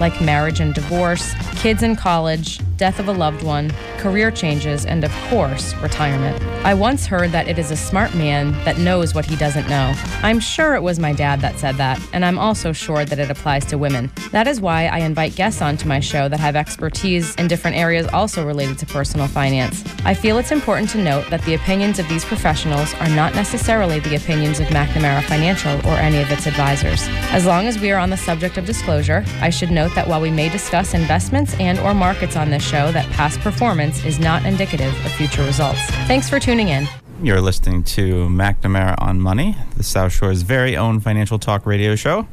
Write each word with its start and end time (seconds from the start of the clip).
like 0.00 0.20
marriage 0.20 0.60
and 0.60 0.74
divorce, 0.74 1.34
kids 1.56 1.82
in 1.82 1.94
college, 1.94 2.60
death 2.80 2.98
of 2.98 3.08
a 3.08 3.12
loved 3.12 3.42
one, 3.42 3.70
career 3.98 4.30
changes, 4.30 4.86
and 4.86 5.04
of 5.04 5.12
course, 5.28 5.74
retirement. 5.82 6.42
I 6.64 6.72
once 6.72 7.04
heard 7.04 7.30
that 7.32 7.46
it 7.46 7.58
is 7.58 7.70
a 7.70 7.76
smart 7.76 8.14
man 8.14 8.52
that 8.64 8.78
knows 8.78 9.14
what 9.14 9.26
he 9.26 9.36
doesn't 9.36 9.68
know. 9.68 9.92
I'm 10.22 10.40
sure 10.40 10.74
it 10.74 10.82
was 10.82 10.98
my 10.98 11.12
dad 11.12 11.42
that 11.42 11.58
said 11.58 11.76
that, 11.76 12.00
and 12.14 12.24
I'm 12.24 12.38
also 12.38 12.72
sure 12.72 13.04
that 13.04 13.18
it 13.18 13.30
applies 13.30 13.66
to 13.66 13.76
women. 13.76 14.10
That 14.32 14.46
is 14.46 14.62
why 14.62 14.86
I 14.86 15.00
invite 15.00 15.36
guests 15.36 15.60
onto 15.60 15.86
my 15.86 16.00
show 16.00 16.26
that 16.30 16.40
have 16.40 16.56
expertise 16.56 17.34
in 17.34 17.48
different 17.48 17.76
areas 17.76 18.06
also 18.14 18.46
related 18.46 18.78
to 18.78 18.86
personal 18.86 19.26
finance. 19.26 19.84
I 20.06 20.14
feel 20.14 20.38
it's 20.38 20.50
important 20.50 20.88
to 20.90 21.04
note 21.04 21.28
that 21.28 21.42
the 21.42 21.56
opinions 21.56 21.98
of 21.98 22.08
these 22.08 22.24
professionals 22.24 22.94
are 22.94 23.10
not 23.10 23.34
necessarily 23.34 24.00
the 24.00 24.16
opinions 24.16 24.58
of 24.58 24.68
McNamara 24.68 25.22
Financial 25.24 25.74
or 25.86 25.96
any 25.96 26.22
of 26.22 26.32
its 26.32 26.46
advisors. 26.46 27.06
As 27.32 27.44
long 27.44 27.66
as 27.66 27.78
we 27.78 27.90
are 27.90 27.98
on 27.98 28.08
the 28.08 28.16
subject 28.16 28.56
of 28.56 28.64
disclosure, 28.64 29.22
I 29.42 29.50
should 29.50 29.70
note 29.70 29.94
that 29.94 30.08
while 30.08 30.22
we 30.22 30.30
may 30.30 30.48
discuss 30.48 30.94
investments 30.94 31.54
and 31.60 31.78
or 31.80 31.92
markets 31.92 32.36
on 32.36 32.48
this 32.48 32.69
show 32.70 32.92
that 32.92 33.10
past 33.10 33.40
performance 33.40 34.04
is 34.04 34.20
not 34.20 34.44
indicative 34.46 34.94
of 35.04 35.12
future 35.12 35.42
results. 35.42 35.80
Thanks 36.06 36.30
for 36.30 36.38
tuning 36.38 36.68
in. 36.68 36.86
You're 37.20 37.40
listening 37.40 37.82
to 37.84 38.28
McNamara 38.28 38.94
on 38.98 39.20
Money, 39.20 39.56
the 39.76 39.82
South 39.82 40.12
Shore's 40.12 40.42
very 40.42 40.76
own 40.76 41.00
financial 41.00 41.38
talk 41.38 41.66
radio 41.66 41.96
show. 41.96 42.28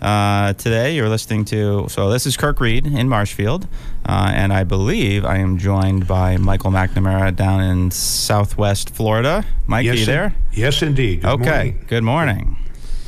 Uh, 0.00 0.52
today, 0.54 0.94
you're 0.94 1.08
listening 1.08 1.44
to, 1.46 1.86
so 1.88 2.08
this 2.08 2.24
is 2.24 2.36
Kirk 2.36 2.60
Reed 2.60 2.86
in 2.86 3.08
Marshfield, 3.08 3.66
uh, 4.06 4.30
and 4.32 4.52
I 4.52 4.62
believe 4.62 5.24
I 5.24 5.38
am 5.38 5.58
joined 5.58 6.06
by 6.06 6.36
Michael 6.36 6.70
McNamara 6.70 7.34
down 7.34 7.60
in 7.60 7.90
southwest 7.90 8.90
Florida. 8.90 9.44
Mike, 9.66 9.84
yes, 9.84 9.96
are 9.96 9.98
you 9.98 10.06
there? 10.06 10.34
Yes, 10.52 10.82
indeed. 10.82 11.22
Good 11.22 11.30
okay, 11.30 11.44
morning. 11.44 11.84
good 11.88 12.04
morning. 12.04 12.56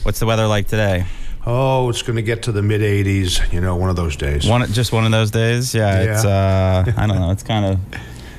What's 0.02 0.18
the 0.18 0.26
weather 0.26 0.48
like 0.48 0.66
today? 0.66 1.06
Oh, 1.44 1.88
it's 1.88 2.02
going 2.02 2.16
to 2.16 2.22
get 2.22 2.44
to 2.44 2.52
the 2.52 2.62
mid 2.62 2.80
80s. 2.80 3.52
You 3.52 3.60
know, 3.60 3.76
one 3.76 3.90
of 3.90 3.96
those 3.96 4.16
days. 4.16 4.46
One, 4.46 4.70
just 4.72 4.92
one 4.92 5.04
of 5.04 5.10
those 5.10 5.30
days. 5.30 5.74
Yeah, 5.74 6.02
it's 6.02 6.24
uh, 6.24 6.84
I 6.96 7.06
don't 7.06 7.20
know. 7.20 7.30
It's 7.30 7.42
kind 7.42 7.66
of 7.66 7.80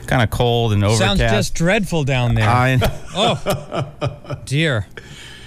kind 0.07 0.21
of 0.21 0.29
cold 0.29 0.73
and 0.73 0.83
overcast. 0.83 1.19
Sounds 1.19 1.31
just 1.31 1.55
dreadful 1.55 2.03
down 2.03 2.35
there. 2.35 2.47
I, 2.47 2.79
oh, 3.15 4.37
dear. 4.45 4.87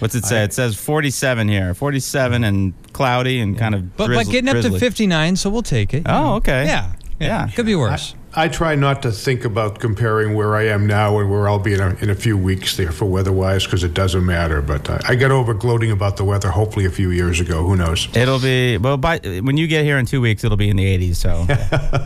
what's 0.01 0.15
it 0.15 0.25
say? 0.25 0.45
it 0.45 0.53
says 0.53 0.77
47 0.77 1.49
here. 1.49 1.75
47 1.75 2.45
and 2.45 2.75
cloudy 2.93 3.41
and 3.41 3.59
kind 3.59 3.75
of. 3.75 3.97
But, 3.97 4.09
but 4.09 4.27
getting 4.27 4.49
up 4.49 4.63
to 4.63 4.79
59, 4.79 5.37
so 5.37 5.51
we'll 5.51 5.63
take 5.63 5.95
it. 5.95 6.03
Oh, 6.07 6.35
okay. 6.37 6.67
Yeah. 6.67 6.93
Yeah. 7.21 7.49
Could 7.49 7.67
be 7.67 7.75
worse. 7.75 8.15
I 8.39 8.49
try 8.49 8.75
not 8.75 9.01
to 9.03 9.13
think 9.13 9.47
about 9.47 9.79
comparing 9.81 10.35
where 10.35 10.55
I 10.57 10.65
am 10.65 10.87
now 10.87 11.19
and 11.19 11.31
where 11.31 11.49
I'll 11.49 11.59
be 11.59 11.73
in 11.73 11.81
a, 11.81 11.95
in 12.03 12.11
a 12.11 12.15
few 12.15 12.37
weeks 12.37 12.77
there 12.77 12.93
for 12.93 13.07
weather 13.07 13.33
wise 13.33 13.65
because 13.65 13.83
it 13.83 13.95
doesn't 13.95 14.27
matter. 14.27 14.61
But 14.61 14.91
uh, 14.91 14.99
I 15.09 15.15
got 15.15 15.31
over 15.31 15.55
gloating 15.55 15.91
about 15.91 16.19
the 16.19 16.25
weather 16.25 16.51
hopefully 16.51 16.85
a 16.85 16.91
few 16.91 17.11
years 17.11 17.41
ago. 17.41 17.63
Who 17.67 17.77
knows? 17.77 18.15
It'll 18.15 18.39
be 18.39 18.77
well 18.77 18.99
by 18.99 19.21
when 19.43 19.57
you 19.57 19.67
get 19.67 19.85
here 19.87 19.97
in 19.97 20.05
two 20.05 20.21
weeks. 20.21 20.45
It'll 20.45 20.59
be 20.59 20.69
in 20.69 20.77
the 20.77 20.85
80s. 21.11 21.17
So 21.17 21.47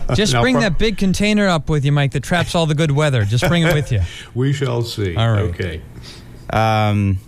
Just 0.15 0.33
No 0.35 0.41
bring 0.41 0.55
prob- 0.55 0.63
that 0.75 0.79
big 0.79 0.99
container 0.99 1.49
up 1.49 1.69
with 1.69 1.85
you, 1.85 1.91
Mike, 1.91 2.13
that 2.13 2.23
traps 2.23 2.55
all 2.55 2.67
the 2.67 2.77
good 2.77 2.93
weather. 2.93 3.25
Just 3.25 3.49
bring 3.49 3.65
it 3.65 3.75
with 3.75 3.91
you. 3.91 4.01
We 4.35 4.53
shall 4.53 4.83
see. 4.83 5.17
All 5.17 5.33
right. 5.33 5.43
Okay. 5.47 5.83
um, 6.51 7.19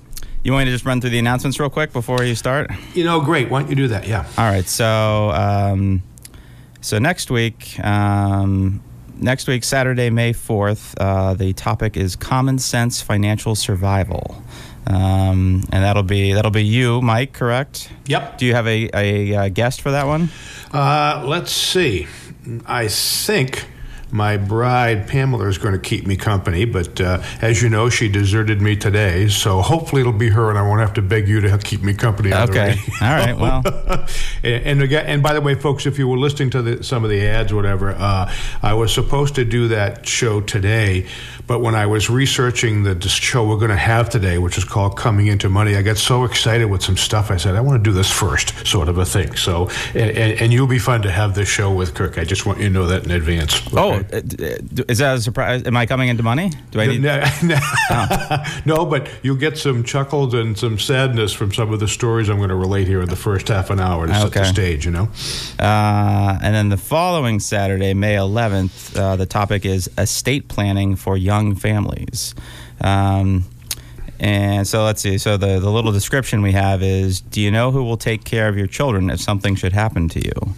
you 0.44 0.53
want 0.53 0.62
me 0.62 0.70
to 0.70 0.75
just 0.76 0.84
run 0.84 1.00
through 1.00 1.10
the 1.10 1.19
announcements 1.19 1.59
real 1.60 1.70
quick 1.70 1.93
before 1.93 2.22
you 2.25 2.34
start? 2.37 2.70
You 2.94 3.03
know, 3.04 3.20
great. 3.20 3.49
Why 3.50 3.60
don't 3.62 3.70
you 3.70 3.76
do 3.76 3.88
that? 3.88 4.06
Yeah. 4.06 4.26
All 4.38 4.44
right. 4.50 4.64
So 4.64 5.31
um, 5.31 6.03
so 6.82 6.98
next 6.98 7.31
week. 7.31 7.82
Um, 7.82 8.82
Next 9.22 9.47
week, 9.47 9.62
Saturday, 9.62 10.10
May 10.10 10.32
4th, 10.32 10.94
uh, 10.98 11.34
the 11.34 11.53
topic 11.53 11.97
is 11.97 12.16
common 12.16 12.59
sense 12.59 13.00
financial 13.00 13.54
survival. 13.54 14.43
Um, 14.84 15.62
and 15.70 15.84
that'll 15.84 16.03
be 16.03 16.32
that'll 16.32 16.50
be 16.50 16.65
you, 16.65 17.00
Mike, 17.00 17.32
correct? 17.32 17.88
Yep. 18.06 18.38
Do 18.38 18.47
you 18.47 18.54
have 18.54 18.66
a, 18.66 18.91
a, 18.93 19.34
uh 19.37 19.48
guest 19.48 19.81
for 19.81 19.93
that 19.93 20.06
one? 20.06 20.28
Uh, 20.72 21.22
let's 21.25 21.53
see. 21.53 22.09
I 22.66 22.88
think 22.88 23.69
my 24.12 24.37
bride 24.37 25.09
Pamela 25.09 25.47
is 25.49 25.59
going 25.59 25.73
to 25.73 25.81
keep 25.81 26.06
me 26.06 26.17
company, 26.17 26.65
but 26.67 27.00
uh, 27.00 27.23
as 27.41 27.62
you 27.62 27.69
know, 27.69 27.89
she 27.89 28.09
deserted 28.09 28.61
me 28.61 28.77
today. 28.77 29.28
So 29.28 29.62
hopefully 29.62 30.03
it'll 30.03 30.12
be 30.12 30.28
her, 30.28 30.50
and 30.50 30.59
I 30.59 30.62
won't 30.62 30.81
have 30.81 30.93
to 30.95 31.03
beg 31.03 31.27
you 31.28 31.41
to 31.41 31.59
keep 31.59 31.83
me 31.83 31.95
company. 31.95 32.33
Okay. 32.33 32.77
radio. 32.77 32.83
All 33.00 33.09
right. 33.17 33.37
Well, 33.37 33.62
and, 34.45 34.65
and 34.67 34.83
again, 34.83 35.06
and 35.06 35.23
by 35.23 35.33
the 35.33 35.41
way, 35.41 35.55
folks, 35.55 35.87
if 35.87 35.99
you 35.99 36.06
were 36.06 36.19
listening 36.19 36.50
to 36.50 36.62
the, 36.62 36.84
some 36.84 37.05
of 37.05 37.11
the 37.11 37.27
ads, 37.27 37.50
or 37.53 37.56
whatever, 37.56 37.91
uh, 37.93 38.33
I 38.62 38.75
was 38.75 38.93
supposed 38.93 39.34
to 39.37 39.45
do 39.45 39.69
that 39.69 40.06
show 40.06 40.41
today, 40.41 41.06
but 41.47 41.61
when 41.61 41.75
I 41.75 41.87
was 41.87 42.11
researching 42.11 42.83
the 42.83 42.94
dis- 42.94 43.11
show 43.12 43.47
we're 43.49 43.56
going 43.56 43.71
to 43.71 43.77
have 43.77 44.11
today, 44.11 44.39
which 44.39 44.59
is 44.59 44.65
called 44.65 44.97
"Coming 44.99 45.29
Into 45.29 45.49
Money," 45.49 45.75
I 45.77 45.83
got 45.83 45.97
so 45.97 46.25
excited 46.25 46.67
with 46.67 46.83
some 46.83 46.97
stuff. 46.99 47.31
I 47.31 47.39
said, 47.39 47.55
I 47.55 47.61
want 47.61 47.83
to 47.83 47.91
do 47.91 47.94
this 47.94 48.11
first, 48.11 48.67
sort 48.67 48.89
of 48.89 48.99
a 48.99 49.05
thing. 49.06 49.34
So, 49.37 49.69
and, 49.94 50.11
and, 50.17 50.41
and 50.41 50.53
you'll 50.53 50.67
be 50.67 50.79
fun 50.79 51.03
to 51.03 51.11
have 51.11 51.34
this 51.34 51.49
show 51.49 51.73
with 51.73 51.94
Kirk. 51.94 52.19
I 52.19 52.25
just 52.25 52.44
want 52.47 52.59
you 52.59 52.65
to 52.69 52.71
know 52.71 52.87
that 52.89 53.05
in 53.05 53.11
advance. 53.11 53.61
oh, 53.75 53.93
Okay? 53.94 54.02
d- 54.02 54.02
uh, 54.02 54.02
is 54.11 54.99
that 54.99 55.17
a 55.17 55.21
surprise? 55.21 55.65
Am 55.65 55.77
I 55.77 55.87
coming 55.87 56.09
into 56.09 56.23
money? 56.23 56.51
Do 56.71 56.81
I 56.81 56.87
need? 56.87 57.03
No, 57.03 57.25
no, 57.43 57.59
no, 58.65 58.87
but 58.87 59.09
you'll 59.23 59.37
get 59.37 59.59
some 59.59 59.85
chuckles 59.85 60.35
and 60.35 60.59
some 60.59 60.79
sadness 60.79 61.32
from 61.32 61.53
some 61.53 61.73
of 61.73 61.81
the 61.81 61.88
stories 61.88 62.29
I'm 62.29 62.38
going 62.38 62.49
to 62.49 62.55
relate 62.55 62.87
here 62.87 63.00
in 63.03 63.09
the 63.09 63.17
first 63.17 63.49
half 63.49 63.71
an 63.71 63.81
hour 63.81 64.06
to 64.06 64.15
set 64.15 64.32
the 64.32 64.44
stage. 64.44 64.85
You 64.85 64.93
know. 64.93 65.09
Uh, 65.59 66.38
and 66.43 66.55
then 66.55 66.69
the 66.69 66.76
following 66.76 67.41
Saturday, 67.41 67.94
May 67.94 68.15
11th, 68.15 68.97
uh, 68.97 69.17
the 69.17 69.26
topic 69.26 69.65
is 69.65 69.91
estate 69.99 70.49
planning 70.49 70.97
for 70.97 71.17
young 71.17 71.55
families. 71.55 72.35
Um, 72.81 73.44
and 74.23 74.69
so 74.69 74.85
let's 74.85 75.03
see. 75.03 75.19
So 75.19 75.37
the, 75.37 75.59
the 75.59 75.71
little 75.71 75.91
description 75.91 76.43
we 76.43 76.53
have 76.53 76.82
is 76.82 77.21
Do 77.21 77.41
you 77.41 77.50
know 77.50 77.73
who 77.73 77.82
will 77.82 77.97
take 77.97 78.25
care 78.25 78.49
of 78.49 78.56
your 78.56 78.69
children 78.69 79.11
if 79.11 79.21
something 79.21 79.56
should 79.56 79.73
happen 79.73 80.09
to 80.11 80.25
you? 80.25 80.55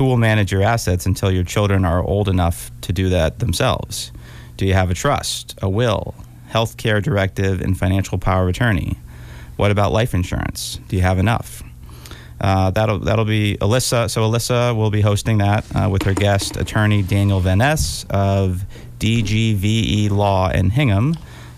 Who 0.00 0.06
will 0.06 0.16
manage 0.16 0.50
your 0.50 0.62
assets 0.62 1.04
until 1.04 1.30
your 1.30 1.44
children 1.44 1.84
are 1.84 2.02
old 2.02 2.30
enough 2.30 2.70
to 2.80 2.90
do 2.90 3.10
that 3.10 3.38
themselves? 3.38 4.12
Do 4.56 4.64
you 4.64 4.72
have 4.72 4.90
a 4.90 4.94
trust, 4.94 5.58
a 5.60 5.68
will, 5.68 6.14
health 6.48 6.78
care 6.78 7.02
directive, 7.02 7.60
and 7.60 7.78
financial 7.78 8.16
power 8.16 8.44
of 8.44 8.48
attorney? 8.48 8.96
What 9.56 9.70
about 9.70 9.92
life 9.92 10.14
insurance? 10.14 10.80
Do 10.88 10.96
you 10.96 11.02
have 11.02 11.18
enough? 11.18 11.62
Uh, 12.40 12.70
that'll 12.70 13.00
that'll 13.00 13.26
be 13.26 13.58
Alyssa. 13.60 14.08
So 14.08 14.22
Alyssa 14.22 14.74
will 14.74 14.90
be 14.90 15.02
hosting 15.02 15.36
that 15.36 15.66
uh, 15.76 15.90
with 15.90 16.04
her 16.04 16.14
guest 16.14 16.56
attorney 16.56 17.02
Daniel 17.02 17.40
Van 17.40 17.58
Ness 17.58 18.06
of 18.08 18.64
DGVE 19.00 20.08
Law 20.08 20.48
in 20.48 20.70
Hingham. 20.70 21.14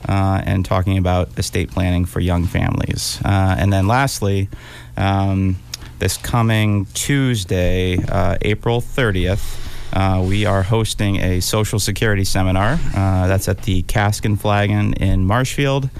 uh, 0.09 0.43
and 0.45 0.65
talking 0.65 0.99
about 0.99 1.39
estate 1.39 1.71
planning 1.71 2.05
for 2.05 2.21
young 2.21 2.45
families. 2.45 3.21
Uh, 3.25 3.55
and 3.57 3.73
then 3.73 3.87
lastly, 3.87 4.49
um, 4.97 5.57
this 6.03 6.17
coming 6.17 6.85
Tuesday, 6.95 7.97
uh, 8.09 8.37
April 8.43 8.81
30th, 8.81 9.57
uh, 9.93 10.21
we 10.27 10.45
are 10.45 10.65
hosting 10.65 11.19
a 11.21 11.39
Social 11.39 11.79
Security 11.79 12.25
seminar. 12.25 12.73
Uh, 12.93 13.29
that's 13.29 13.47
at 13.47 13.63
the 13.63 13.83
Cask 13.83 14.25
and 14.25 14.41
Flagon 14.41 14.95
in 14.95 15.25
Marshfield. 15.25 15.91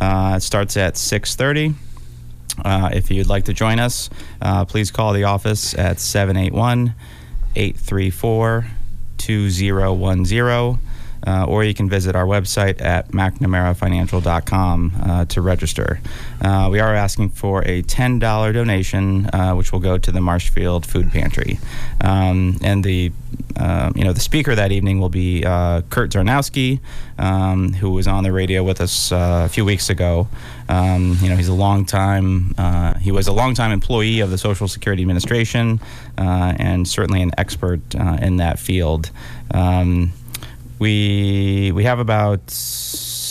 Uh, 0.00 0.34
it 0.36 0.42
starts 0.42 0.76
at 0.76 0.96
6:30. 0.96 1.74
Uh, 2.64 2.90
if 2.92 3.10
you'd 3.10 3.26
like 3.26 3.46
to 3.46 3.52
join 3.52 3.80
us, 3.80 4.10
uh, 4.40 4.64
please 4.64 4.92
call 4.92 5.12
the 5.12 5.24
office 5.24 5.74
at 5.74 5.98
781 5.98 6.94
834 7.56 8.64
2010. 9.16 10.78
Uh, 11.26 11.44
or 11.48 11.64
you 11.64 11.74
can 11.74 11.88
visit 11.88 12.14
our 12.14 12.24
website 12.24 12.80
at 12.80 13.08
mcnamara.financial.com 13.08 14.92
uh, 15.02 15.24
to 15.26 15.40
register. 15.40 16.00
Uh, 16.40 16.68
we 16.70 16.78
are 16.78 16.94
asking 16.94 17.30
for 17.30 17.62
a 17.62 17.82
$10 17.82 18.20
donation, 18.52 19.28
uh, 19.32 19.52
which 19.54 19.72
will 19.72 19.80
go 19.80 19.98
to 19.98 20.12
the 20.12 20.20
Marshfield 20.20 20.86
Food 20.86 21.10
Pantry. 21.10 21.58
Um, 22.00 22.58
and 22.62 22.84
the 22.84 23.12
uh, 23.56 23.90
you 23.96 24.04
know 24.04 24.12
the 24.12 24.20
speaker 24.20 24.54
that 24.54 24.70
evening 24.70 25.00
will 25.00 25.08
be 25.08 25.44
uh, 25.44 25.82
Kurt 25.90 26.10
Zarnowski, 26.10 26.78
um, 27.18 27.72
who 27.72 27.90
was 27.90 28.06
on 28.06 28.22
the 28.22 28.30
radio 28.30 28.62
with 28.62 28.80
us 28.80 29.10
a 29.10 29.48
few 29.48 29.64
weeks 29.64 29.90
ago. 29.90 30.28
Um, 30.68 31.16
you 31.20 31.28
know 31.28 31.36
he's 31.36 31.48
a 31.48 31.54
long 31.54 31.84
time 31.84 32.54
he 33.00 33.10
was 33.10 33.26
a 33.26 33.32
long 33.32 33.54
time 33.54 33.72
employee 33.72 34.20
of 34.20 34.30
the 34.30 34.38
Social 34.38 34.68
Security 34.68 35.02
Administration 35.02 35.80
and 36.16 36.86
certainly 36.86 37.20
an 37.20 37.32
expert 37.36 37.80
in 37.94 38.36
that 38.36 38.58
field. 38.58 39.10
Um, 39.50 40.12
we 40.78 41.72
we 41.72 41.84
have 41.84 41.98
about 41.98 42.50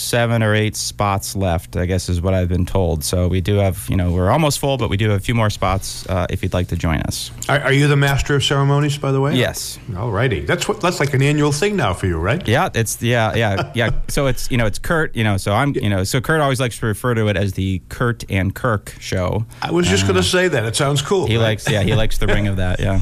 seven 0.08 0.42
or 0.42 0.54
eight 0.54 0.74
spots 0.74 1.36
left. 1.36 1.76
I 1.76 1.86
guess 1.86 2.08
is 2.08 2.20
what 2.20 2.34
I've 2.34 2.48
been 2.48 2.66
told. 2.66 3.04
So 3.04 3.28
we 3.28 3.40
do 3.40 3.56
have, 3.56 3.86
you 3.90 3.96
know, 3.96 4.10
we're 4.10 4.30
almost 4.30 4.58
full, 4.58 4.78
but 4.78 4.88
we 4.88 4.96
do 4.96 5.10
have 5.10 5.20
a 5.20 5.22
few 5.22 5.34
more 5.34 5.50
spots 5.50 6.08
uh, 6.08 6.26
if 6.30 6.42
you'd 6.42 6.54
like 6.54 6.68
to 6.68 6.76
join 6.76 7.00
us. 7.02 7.30
Are, 7.48 7.60
are, 7.60 7.72
you 7.72 7.86
the 7.88 7.96
master 7.96 8.34
of 8.34 8.42
ceremonies, 8.42 8.96
by 8.96 9.12
the 9.12 9.20
way? 9.20 9.34
Yes. 9.36 9.78
All 9.96 10.10
righty. 10.10 10.40
That's 10.40 10.66
what 10.66 10.80
that's 10.80 10.98
like 10.98 11.12
an 11.12 11.22
annual 11.22 11.52
thing 11.52 11.76
now 11.76 11.92
for 11.92 12.06
you, 12.06 12.18
right? 12.18 12.46
Yeah. 12.48 12.70
It's 12.74 13.02
yeah 13.02 13.34
yeah 13.34 13.70
yeah. 13.74 13.90
so 14.08 14.26
it's 14.26 14.50
you 14.50 14.56
know 14.56 14.66
it's 14.66 14.78
Kurt. 14.78 15.14
You 15.14 15.24
know 15.24 15.36
so 15.36 15.52
I'm 15.52 15.74
you 15.74 15.90
know 15.90 16.04
so 16.04 16.20
Kurt 16.20 16.40
always 16.40 16.60
likes 16.60 16.78
to 16.78 16.86
refer 16.86 17.14
to 17.14 17.28
it 17.28 17.36
as 17.36 17.52
the 17.52 17.82
Kurt 17.90 18.24
and 18.30 18.54
Kirk 18.54 18.94
show. 18.98 19.44
I 19.60 19.70
was 19.70 19.86
just 19.86 20.04
uh, 20.04 20.08
going 20.08 20.16
to 20.16 20.28
say 20.28 20.48
that. 20.48 20.64
It 20.64 20.74
sounds 20.74 21.02
cool. 21.02 21.26
He 21.26 21.36
right? 21.36 21.42
likes 21.42 21.70
yeah 21.70 21.82
he 21.82 21.94
likes 21.94 22.18
the 22.18 22.26
ring 22.26 22.48
of 22.48 22.56
that 22.56 22.80
yeah. 22.80 22.98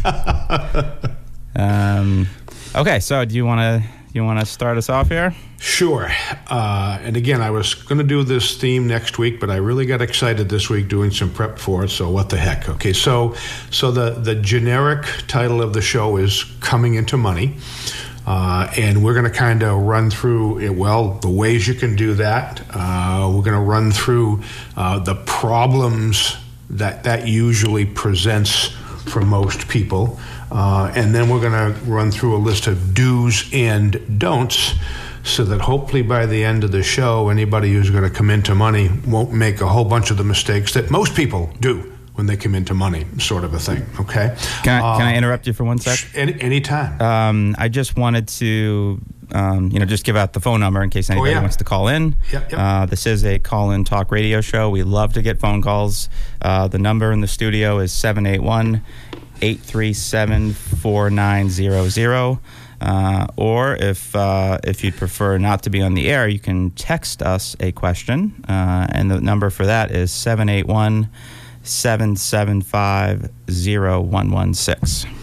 um, 1.57 2.27
okay, 2.75 3.01
so 3.01 3.25
do 3.25 3.35
you 3.35 3.47
want 3.47 3.61
to? 3.61 3.96
You 4.17 4.25
want 4.25 4.41
to 4.41 4.47
start 4.47 4.79
us 4.79 4.89
off 4.89 5.09
here? 5.09 5.35
Sure. 5.59 6.09
Uh, 6.47 6.99
and 7.03 7.19
again, 7.19 7.43
I 7.43 7.51
was 7.51 7.75
going 7.75 7.99
to 7.99 8.05
do 8.05 8.25
this 8.25 8.57
theme 8.57 8.87
next 8.87 9.19
week, 9.19 9.41
but 9.41 9.51
I 9.51 9.57
really 9.57 9.85
got 9.85 10.01
excited 10.01 10.49
this 10.49 10.71
week 10.71 10.89
doing 10.89 11.11
some 11.11 11.31
prep 11.31 11.59
for 11.59 11.85
it. 11.85 11.91
So 11.91 12.09
what 12.09 12.31
the 12.31 12.39
heck? 12.39 12.67
Okay, 12.67 12.95
so 12.95 13.35
so 13.71 13.91
the 13.91 14.13
the 14.13 14.35
generic 14.35 15.05
title 15.29 15.61
of 15.61 15.75
the 15.75 15.83
show 15.83 16.17
is 16.17 16.45
"Coming 16.61 16.95
into 16.95 17.19
Money." 17.19 17.57
Uh, 18.27 18.73
and 18.79 19.05
we're 19.05 19.13
going 19.13 19.31
to 19.31 19.39
kind 19.39 19.63
of 19.63 19.83
run 19.83 20.09
through 20.09 20.61
it, 20.61 20.75
well 20.75 21.19
the 21.19 21.29
ways 21.29 21.69
you 21.69 21.75
can 21.75 21.95
do 21.95 22.15
that. 22.15 22.63
Uh, 22.71 23.31
we're 23.35 23.43
going 23.43 23.53
to 23.53 23.61
run 23.61 23.93
through 23.93 24.43
uh, 24.79 24.99
the 24.99 25.17
problems 25.27 26.39
that 26.71 27.05
that 27.05 27.29
usually 27.29 27.85
presents 27.85 28.75
for 29.09 29.23
most 29.23 29.69
people. 29.69 30.19
Uh, 30.51 30.93
and 30.95 31.15
then 31.15 31.29
we're 31.29 31.41
going 31.41 31.53
to 31.75 31.81
run 31.85 32.11
through 32.11 32.37
a 32.37 32.39
list 32.39 32.67
of 32.67 32.95
do's 32.95 33.49
and 33.53 34.19
don'ts 34.19 34.75
so 35.25 35.45
that 35.45 35.61
hopefully 35.61 36.03
by 36.03 36.25
the 36.25 36.45
end 36.45 36.63
of 36.63 36.71
the 36.71 36.83
show, 36.83 37.29
anybody 37.29 37.73
who's 37.73 37.91
going 37.91 38.05
to 38.05 38.11
come 38.11 38.31
into 38.31 38.55
money 38.55 38.89
won't 39.07 39.33
make 39.33 39.61
a 39.61 39.67
whole 39.67 39.85
bunch 39.85 40.11
of 40.11 40.17
the 40.17 40.25
mistakes 40.25 40.73
that 40.75 40.91
most 40.91 41.17
people 41.17 41.51
do 41.61 41.93
when 42.15 42.27
they 42.27 42.37
come 42.37 42.55
into 42.55 42.73
money, 42.73 43.05
sort 43.19 43.45
of 43.45 43.53
a 43.53 43.59
thing. 43.59 43.85
Okay. 44.01 44.35
Can 44.63 44.83
I, 44.83 44.97
can 44.97 45.07
I 45.07 45.15
uh, 45.15 45.19
interrupt 45.19 45.47
you 45.47 45.53
for 45.53 45.65
one 45.65 45.79
sec? 45.79 45.99
Any 46.15 46.41
anytime. 46.41 47.01
Um, 47.01 47.57
I 47.59 47.69
just 47.69 47.97
wanted 47.97 48.29
to, 48.29 49.01
um, 49.33 49.71
you 49.71 49.79
know, 49.79 49.87
just 49.87 50.05
give 50.05 50.17
out 50.17 50.33
the 50.33 50.41
phone 50.41 50.61
number 50.61 50.83
in 50.83 50.91
case 50.91 51.11
anybody 51.11 51.33
oh, 51.33 51.35
yeah. 51.35 51.41
wants 51.41 51.57
to 51.57 51.65
call 51.65 51.89
in. 51.89 52.17
Yep, 52.33 52.51
yep. 52.51 52.61
Uh, 52.61 52.87
this 52.87 53.07
is 53.07 53.25
a 53.25 53.39
call-in 53.39 53.85
talk 53.85 54.11
radio 54.11 54.41
show. 54.41 54.71
We 54.71 54.83
love 54.83 55.13
to 55.15 55.23
get 55.23 55.39
phone 55.39 55.63
calls. 55.63 56.09
Uh, 56.41 56.69
the 56.69 56.79
number 56.79 57.13
in 57.13 57.21
the 57.21 57.29
studio 57.29 57.79
is 57.79 57.93
781- 57.93 58.83
837 59.43 60.53
4900. 60.53 62.39
Uh, 62.79 63.27
or 63.37 63.75
if 63.77 64.15
uh, 64.15 64.59
if 64.65 64.85
you'd 64.85 64.97
prefer 64.97 65.39
not 65.39 65.63
to 65.63 65.71
be 65.71 65.81
on 65.81 65.95
the 65.95 66.11
air, 66.11 66.29
you 66.29 66.39
can 66.39 66.71
text 66.73 67.23
us 67.23 67.57
a 67.59 67.73
question, 67.73 68.45
uh, 68.49 68.87
and 68.91 69.11
the 69.11 69.19
number 69.21 69.49
for 69.49 69.65
that 69.65 69.91
is 69.91 70.13
781 70.13 71.09
775 71.63 73.31
0116. 73.49 75.16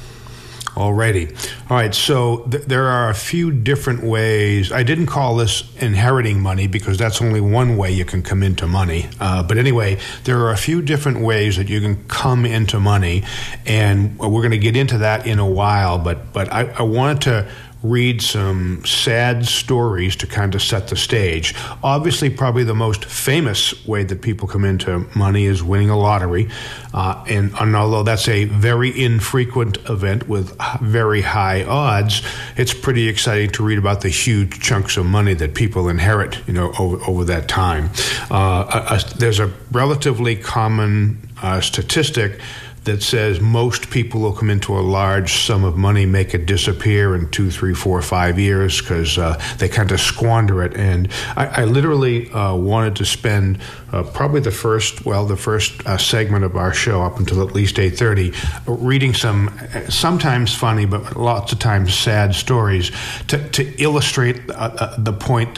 Alrighty. 0.76 1.30
All 1.70 1.78
right. 1.78 1.94
So 1.94 2.48
th- 2.50 2.64
there 2.64 2.88
are 2.88 3.10
a 3.12 3.14
few 3.14 3.52
different 3.52 4.04
ways. 4.04 4.72
I 4.72 4.82
didn't 4.82 5.06
call 5.06 5.36
this 5.36 5.64
inheriting 5.78 6.40
money 6.40 6.66
because 6.66 6.98
that's 6.98 7.22
only 7.22 7.42
one 7.42 7.78
way 7.78 7.92
you 7.92 8.06
can 8.06 8.24
come 8.24 8.42
into 8.42 8.66
money. 8.66 9.08
Uh, 9.20 9.44
but 9.44 9.58
anyway, 9.58 10.00
there 10.24 10.40
are 10.40 10.52
a 10.52 10.58
few 10.58 10.82
different 10.82 11.20
ways 11.20 11.58
that 11.58 11.70
you 11.70 11.80
can 11.80 12.04
come 12.08 12.46
into 12.46 12.80
money, 12.80 13.24
and 13.68 14.18
we're 14.18 14.42
going 14.42 14.52
to 14.52 14.58
get 14.58 14.76
into 14.76 14.98
that 15.00 15.28
in 15.28 15.38
a 15.38 15.48
while. 15.48 16.00
But 16.00 16.34
but 16.34 16.52
I, 16.52 16.64
I 16.64 16.82
wanted 16.82 17.22
to 17.24 17.48
read 17.84 18.22
some 18.22 18.84
sad 18.86 19.46
stories 19.46 20.16
to 20.16 20.26
kind 20.26 20.56
of 20.56 20.62
set 20.62 20.88
the 20.88 20.96
stage. 20.96 21.54
Obviously, 21.84 22.30
probably 22.30 22.64
the 22.64 22.74
most 22.74 23.04
famous 23.06 23.86
way 23.86 24.04
that 24.06 24.22
people 24.22 24.48
come 24.48 24.64
into 24.64 25.06
money 25.16 25.46
is 25.46 25.62
winning 25.62 25.90
a 25.90 25.98
lottery. 25.98 26.50
Uh, 26.94 27.24
and, 27.28 27.54
and, 27.60 27.76
although 27.76 28.04
that's 28.04 28.28
a 28.30 28.46
very 28.46 28.90
infrequent 29.04 29.78
event 29.90 30.30
with 30.30 30.58
very 30.82 31.22
high 31.22 31.64
odds, 31.64 32.22
it's 32.56 32.74
pretty 32.74 33.10
exciting 33.10 33.50
to 33.50 33.64
read 33.64 33.78
about 33.78 34.02
the 34.02 34.10
huge 34.10 34.60
chunks 34.60 34.96
of 34.96 35.06
money 35.06 35.34
that 35.34 35.54
people 35.54 35.90
inherit, 35.90 36.40
you 36.48 36.54
know, 36.54 36.72
over, 36.80 37.04
over 37.06 37.26
that 37.26 37.50
time. 37.50 37.90
Uh, 38.32 38.86
a, 38.90 38.96
a, 38.96 39.18
there's 39.18 39.40
a 39.40 39.52
relatively 39.72 40.36
common 40.36 41.18
uh, 41.42 41.60
statistic 41.60 42.40
that 42.84 43.02
says 43.02 43.40
most 43.40 43.90
people 43.90 44.22
will 44.22 44.34
come 44.34 44.50
into 44.50 44.78
a 44.78 44.82
large 44.82 45.46
sum 45.46 45.64
of 45.64 45.78
money, 45.78 46.06
make 46.06 46.34
it 46.34 46.46
disappear 46.46 47.16
in 47.16 47.30
two, 47.30 47.50
three, 47.50 47.74
four, 47.74 48.02
five 48.02 48.38
years 48.38 48.82
because 48.82 49.18
uh, 49.18 49.42
they 49.58 49.70
kind 49.70 49.92
of 49.92 50.00
squander 50.00 50.64
it. 50.64 50.76
And 50.76 51.10
I, 51.36 51.62
I 51.62 51.64
literally 51.66 52.30
uh, 52.32 52.56
wanted 52.56 52.96
to 52.98 53.06
spend 53.06 53.60
uh, 53.92 54.04
probably 54.04 54.42
the 54.42 54.52
first, 54.52 55.06
well, 55.06 55.26
the 55.26 55.38
first 55.38 55.86
uh, 55.86 55.98
segment 55.98 56.44
of 56.44 56.56
our 56.56 56.74
show 56.74 57.04
up 57.04 57.20
until 57.20 57.48
at 57.48 57.54
least 57.54 57.80
eight 57.80 57.98
thirty, 57.98 58.34
reading 58.66 59.14
some 59.14 59.48
uh, 59.74 59.90
sometimes 59.90 60.54
funny 60.54 60.86
but 60.86 61.16
lots 61.16 61.54
of 61.54 61.60
times 61.60 61.94
sad 61.94 62.36
stories 62.36 62.92
to, 63.28 63.50
to 63.50 63.64
illustrate 63.82 64.42
uh, 64.50 64.96
the 64.98 65.14
point 65.14 65.56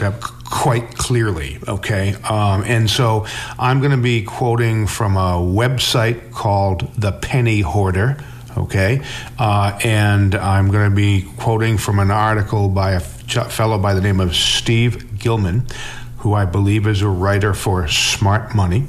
quite 0.50 0.96
clearly. 0.96 1.58
Okay, 1.66 2.14
um, 2.24 2.64
and 2.64 2.88
so 2.88 3.26
I'm 3.58 3.80
going 3.80 3.92
to 3.92 3.96
be 3.96 4.22
quoting 4.22 4.86
from 4.86 5.16
a 5.16 5.38
website 5.38 6.32
called 6.32 6.92
The 6.94 7.12
Penny 7.12 7.60
Hoarder. 7.60 8.16
Okay, 8.56 9.02
uh, 9.38 9.78
and 9.84 10.34
I'm 10.34 10.70
going 10.70 10.88
to 10.88 10.96
be 10.96 11.26
quoting 11.36 11.76
from 11.76 11.98
an 11.98 12.10
article 12.10 12.68
by 12.68 12.92
a 12.92 13.00
fellow 13.00 13.78
by 13.78 13.92
the 13.92 14.00
name 14.00 14.20
of 14.20 14.34
Steve 14.34 15.18
Gillman, 15.18 15.66
who 16.18 16.32
I 16.32 16.46
believe 16.46 16.86
is 16.86 17.02
a 17.02 17.08
writer 17.08 17.52
for 17.52 17.86
Smart 17.88 18.54
Money. 18.54 18.84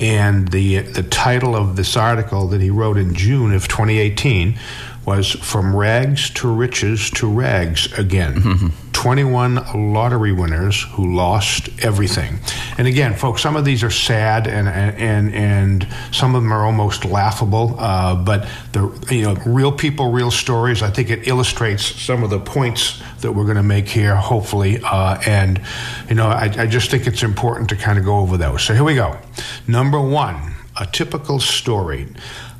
And 0.00 0.48
the 0.48 0.78
the 0.78 1.02
title 1.02 1.54
of 1.54 1.76
this 1.76 1.96
article 1.96 2.48
that 2.48 2.60
he 2.60 2.70
wrote 2.70 2.96
in 2.96 3.14
June 3.14 3.52
of 3.54 3.68
2018 3.68 4.58
was 5.04 5.30
From 5.30 5.74
Rags 5.76 6.30
to 6.30 6.52
Riches 6.52 7.10
to 7.10 7.28
Rags 7.28 7.92
Again. 7.98 8.34
Mm-hmm. 8.34 8.81
21 9.02 9.92
lottery 9.92 10.30
winners 10.30 10.84
who 10.92 11.12
lost 11.16 11.68
everything. 11.80 12.38
And 12.78 12.86
again, 12.86 13.14
folks, 13.14 13.42
some 13.42 13.56
of 13.56 13.64
these 13.64 13.82
are 13.82 13.90
sad 13.90 14.46
and 14.46 14.68
and 14.68 15.34
and 15.34 15.88
some 16.12 16.36
of 16.36 16.42
them 16.44 16.52
are 16.52 16.64
almost 16.64 17.04
laughable. 17.04 17.74
Uh, 17.80 18.14
but 18.14 18.48
the 18.70 19.06
you 19.10 19.22
know 19.22 19.34
real 19.44 19.72
people, 19.72 20.12
real 20.12 20.30
stories. 20.30 20.84
I 20.84 20.90
think 20.90 21.10
it 21.10 21.26
illustrates 21.26 21.84
some 21.84 22.22
of 22.22 22.30
the 22.30 22.38
points 22.38 23.02
that 23.22 23.32
we're 23.32 23.42
going 23.42 23.56
to 23.56 23.64
make 23.64 23.88
here, 23.88 24.14
hopefully. 24.14 24.78
Uh, 24.80 25.20
and 25.26 25.60
you 26.08 26.14
know, 26.14 26.28
I, 26.28 26.44
I 26.56 26.66
just 26.68 26.88
think 26.88 27.08
it's 27.08 27.24
important 27.24 27.70
to 27.70 27.76
kind 27.76 27.98
of 27.98 28.04
go 28.04 28.18
over 28.18 28.36
those. 28.36 28.62
So 28.62 28.72
here 28.72 28.84
we 28.84 28.94
go. 28.94 29.18
Number 29.66 30.00
one, 30.00 30.54
a 30.80 30.86
typical 30.86 31.40
story. 31.40 32.06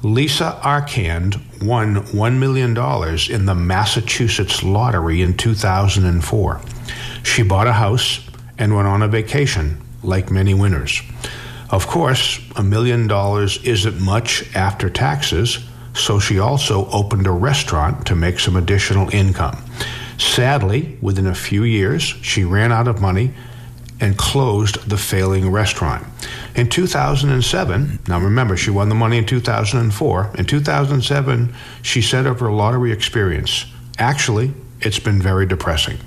Lisa 0.02 0.58
Arcand 0.64 1.40
won 1.62 2.02
$1 2.06 2.38
million 2.38 2.70
in 3.30 3.46
the 3.46 3.54
Massachusetts 3.54 4.64
lottery 4.64 5.22
in 5.22 5.36
2004. 5.36 6.60
She 7.22 7.44
bought 7.44 7.68
a 7.68 7.72
house 7.72 8.28
and 8.58 8.74
went 8.74 8.88
on 8.88 9.02
a 9.02 9.08
vacation, 9.08 9.80
like 10.02 10.28
many 10.28 10.54
winners. 10.54 11.00
Of 11.70 11.86
course, 11.86 12.40
a 12.56 12.64
million 12.64 13.06
dollars 13.06 13.62
isn't 13.62 14.00
much 14.00 14.44
after 14.56 14.90
taxes, 14.90 15.64
so 15.94 16.18
she 16.18 16.40
also 16.40 16.90
opened 16.90 17.28
a 17.28 17.30
restaurant 17.30 18.04
to 18.08 18.16
make 18.16 18.40
some 18.40 18.56
additional 18.56 19.08
income. 19.10 19.62
Sadly, 20.18 20.98
within 21.00 21.28
a 21.28 21.34
few 21.34 21.62
years, 21.62 22.02
she 22.02 22.42
ran 22.42 22.72
out 22.72 22.88
of 22.88 23.00
money 23.00 23.34
and 24.02 24.18
closed 24.18 24.88
the 24.90 24.96
failing 24.96 25.48
restaurant. 25.48 26.04
In 26.56 26.68
2007, 26.68 28.00
now 28.08 28.18
remember, 28.18 28.56
she 28.56 28.68
won 28.70 28.88
the 28.88 28.96
money 28.96 29.16
in 29.16 29.24
2004. 29.24 30.32
In 30.36 30.44
2007, 30.44 31.54
she 31.82 32.02
said 32.02 32.26
of 32.26 32.40
her 32.40 32.50
lottery 32.50 32.90
experience, 32.90 33.64
actually, 33.98 34.52
it's 34.80 34.98
been 34.98 35.22
very 35.22 35.46
depressing. 35.46 35.98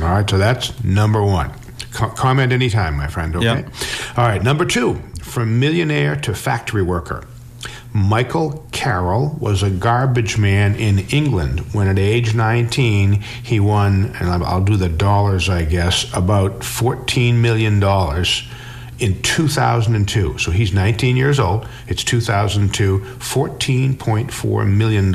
All 0.00 0.08
right, 0.08 0.28
so 0.28 0.38
that's 0.38 0.82
number 0.82 1.22
one. 1.22 1.52
Co- 1.92 2.08
comment 2.08 2.50
anytime, 2.50 2.96
my 2.96 3.08
friend, 3.08 3.36
okay? 3.36 3.44
Yeah. 3.44 3.68
All 4.16 4.26
right, 4.26 4.42
number 4.42 4.64
two, 4.64 4.94
from 5.20 5.60
millionaire 5.60 6.16
to 6.16 6.34
factory 6.34 6.82
worker. 6.82 7.24
Michael 7.96 8.62
Carroll 8.72 9.34
was 9.40 9.62
a 9.62 9.70
garbage 9.70 10.36
man 10.36 10.74
in 10.74 10.98
England 11.08 11.60
when 11.72 11.88
at 11.88 11.98
age 11.98 12.34
19 12.34 13.22
he 13.42 13.58
won, 13.58 14.14
and 14.20 14.28
I'll 14.28 14.62
do 14.62 14.76
the 14.76 14.90
dollars, 14.90 15.48
I 15.48 15.64
guess, 15.64 16.04
about 16.14 16.60
$14 16.60 17.36
million 17.36 17.82
in 18.98 19.22
2002. 19.22 20.36
So 20.36 20.50
he's 20.50 20.74
19 20.74 21.16
years 21.16 21.40
old. 21.40 21.66
It's 21.88 22.04
2002, 22.04 22.98
$14.4 22.98 24.76
million. 24.76 25.14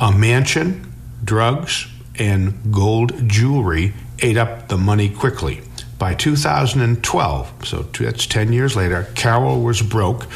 A 0.00 0.16
mansion, 0.16 0.92
drugs, 1.24 1.88
and 2.16 2.72
gold 2.72 3.28
jewelry 3.28 3.92
ate 4.20 4.36
up 4.36 4.68
the 4.68 4.78
money 4.78 5.08
quickly. 5.08 5.62
By 5.98 6.14
2012, 6.14 7.66
so 7.66 7.82
that's 7.82 8.26
10 8.26 8.52
years 8.52 8.76
later, 8.76 9.08
Carroll 9.16 9.62
was 9.62 9.82
broke 9.82 10.26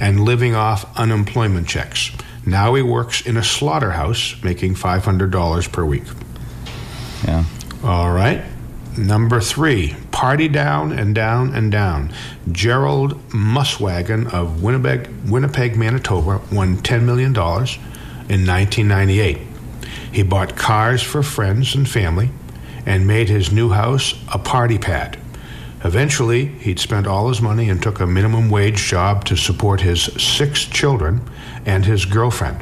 and 0.00 0.24
living 0.24 0.54
off 0.54 0.96
unemployment 0.98 1.68
checks. 1.68 2.10
Now 2.44 2.74
he 2.74 2.82
works 2.82 3.26
in 3.26 3.36
a 3.36 3.42
slaughterhouse 3.42 4.36
making 4.42 4.74
$500 4.74 5.72
per 5.72 5.84
week. 5.84 6.04
Yeah. 7.24 7.44
All 7.82 8.12
right. 8.12 8.44
Number 8.96 9.40
three, 9.40 9.94
party 10.10 10.48
down 10.48 10.92
and 10.92 11.14
down 11.14 11.54
and 11.54 11.70
down. 11.70 12.12
Gerald 12.50 13.20
Muswagon 13.28 14.32
of 14.32 14.62
Winnipeg, 14.62 15.08
Winnipeg, 15.26 15.76
Manitoba, 15.76 16.40
won 16.50 16.78
$10 16.78 17.02
million 17.02 17.32
in 17.32 18.46
1998. 18.46 19.38
He 20.12 20.22
bought 20.22 20.56
cars 20.56 21.02
for 21.02 21.22
friends 21.22 21.74
and 21.74 21.86
family 21.86 22.30
and 22.86 23.06
made 23.06 23.28
his 23.28 23.52
new 23.52 23.68
house 23.68 24.14
a 24.32 24.38
party 24.38 24.78
pad. 24.78 25.18
Eventually, 25.84 26.46
he'd 26.46 26.78
spent 26.78 27.06
all 27.06 27.28
his 27.28 27.40
money 27.40 27.68
and 27.68 27.82
took 27.82 28.00
a 28.00 28.06
minimum 28.06 28.50
wage 28.50 28.82
job 28.84 29.24
to 29.26 29.36
support 29.36 29.80
his 29.80 30.04
six 30.20 30.64
children 30.64 31.20
and 31.64 31.84
his 31.84 32.04
girlfriend. 32.04 32.58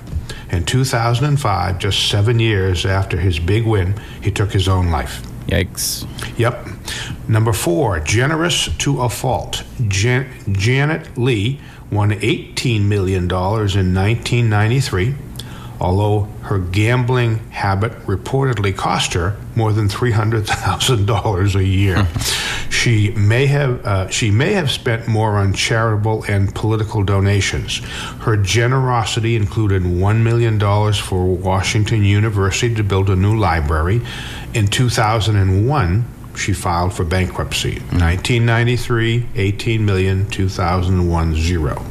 In 0.51 0.65
2005, 0.65 1.79
just 1.79 2.09
seven 2.09 2.39
years 2.39 2.85
after 2.85 3.17
his 3.17 3.39
big 3.39 3.65
win, 3.67 3.95
he 4.21 4.31
took 4.31 4.53
his 4.53 4.69
own 4.69 4.91
life. 4.91 5.23
Yikes. 5.47 6.07
Yep. 6.39 6.67
Number 7.29 7.53
four, 7.53 8.01
generous 8.01 8.69
to 8.79 9.03
a 9.03 9.09
fault. 9.09 9.63
Jan- 9.89 10.29
Janet 10.53 11.17
Lee 11.19 11.61
won 11.91 12.11
$18 12.13 12.83
million 12.83 13.25
in 13.25 13.29
1993, 13.31 15.15
although 15.81 16.23
her 16.43 16.59
gambling 16.59 17.39
habit 17.51 17.93
reportedly 18.07 18.77
cost 18.77 19.15
her 19.15 19.37
more 19.57 19.73
than 19.73 19.89
$300,000 19.89 21.55
a 21.55 21.65
year. 21.65 22.07
she 22.71 23.11
may 23.13 23.47
have 23.47 23.85
uh, 23.87 24.09
she 24.09 24.31
may 24.31 24.53
have 24.53 24.71
spent 24.71 25.07
more 25.07 25.37
on 25.37 25.53
charitable 25.53 26.25
and 26.29 26.55
political 26.55 27.03
donations. 27.03 27.79
Her 28.21 28.37
generosity 28.37 29.37
included 29.37 29.83
$1 29.83 30.23
million 30.23 30.59
for 30.93 31.25
Washington 31.27 32.05
University 32.05 32.75
to 32.75 32.83
build 32.83 33.11
a 33.11 33.17
new 33.17 33.37
library. 33.37 34.01
In 34.55 34.67
2001, 34.67 36.05
she 36.37 36.53
filed 36.53 36.93
for 36.93 37.05
bankruptcy. 37.05 37.75
1993, 37.91 39.29
18 39.37 39.85
million, 39.85 40.29
2001, 40.31 41.35
zero. 41.37 41.85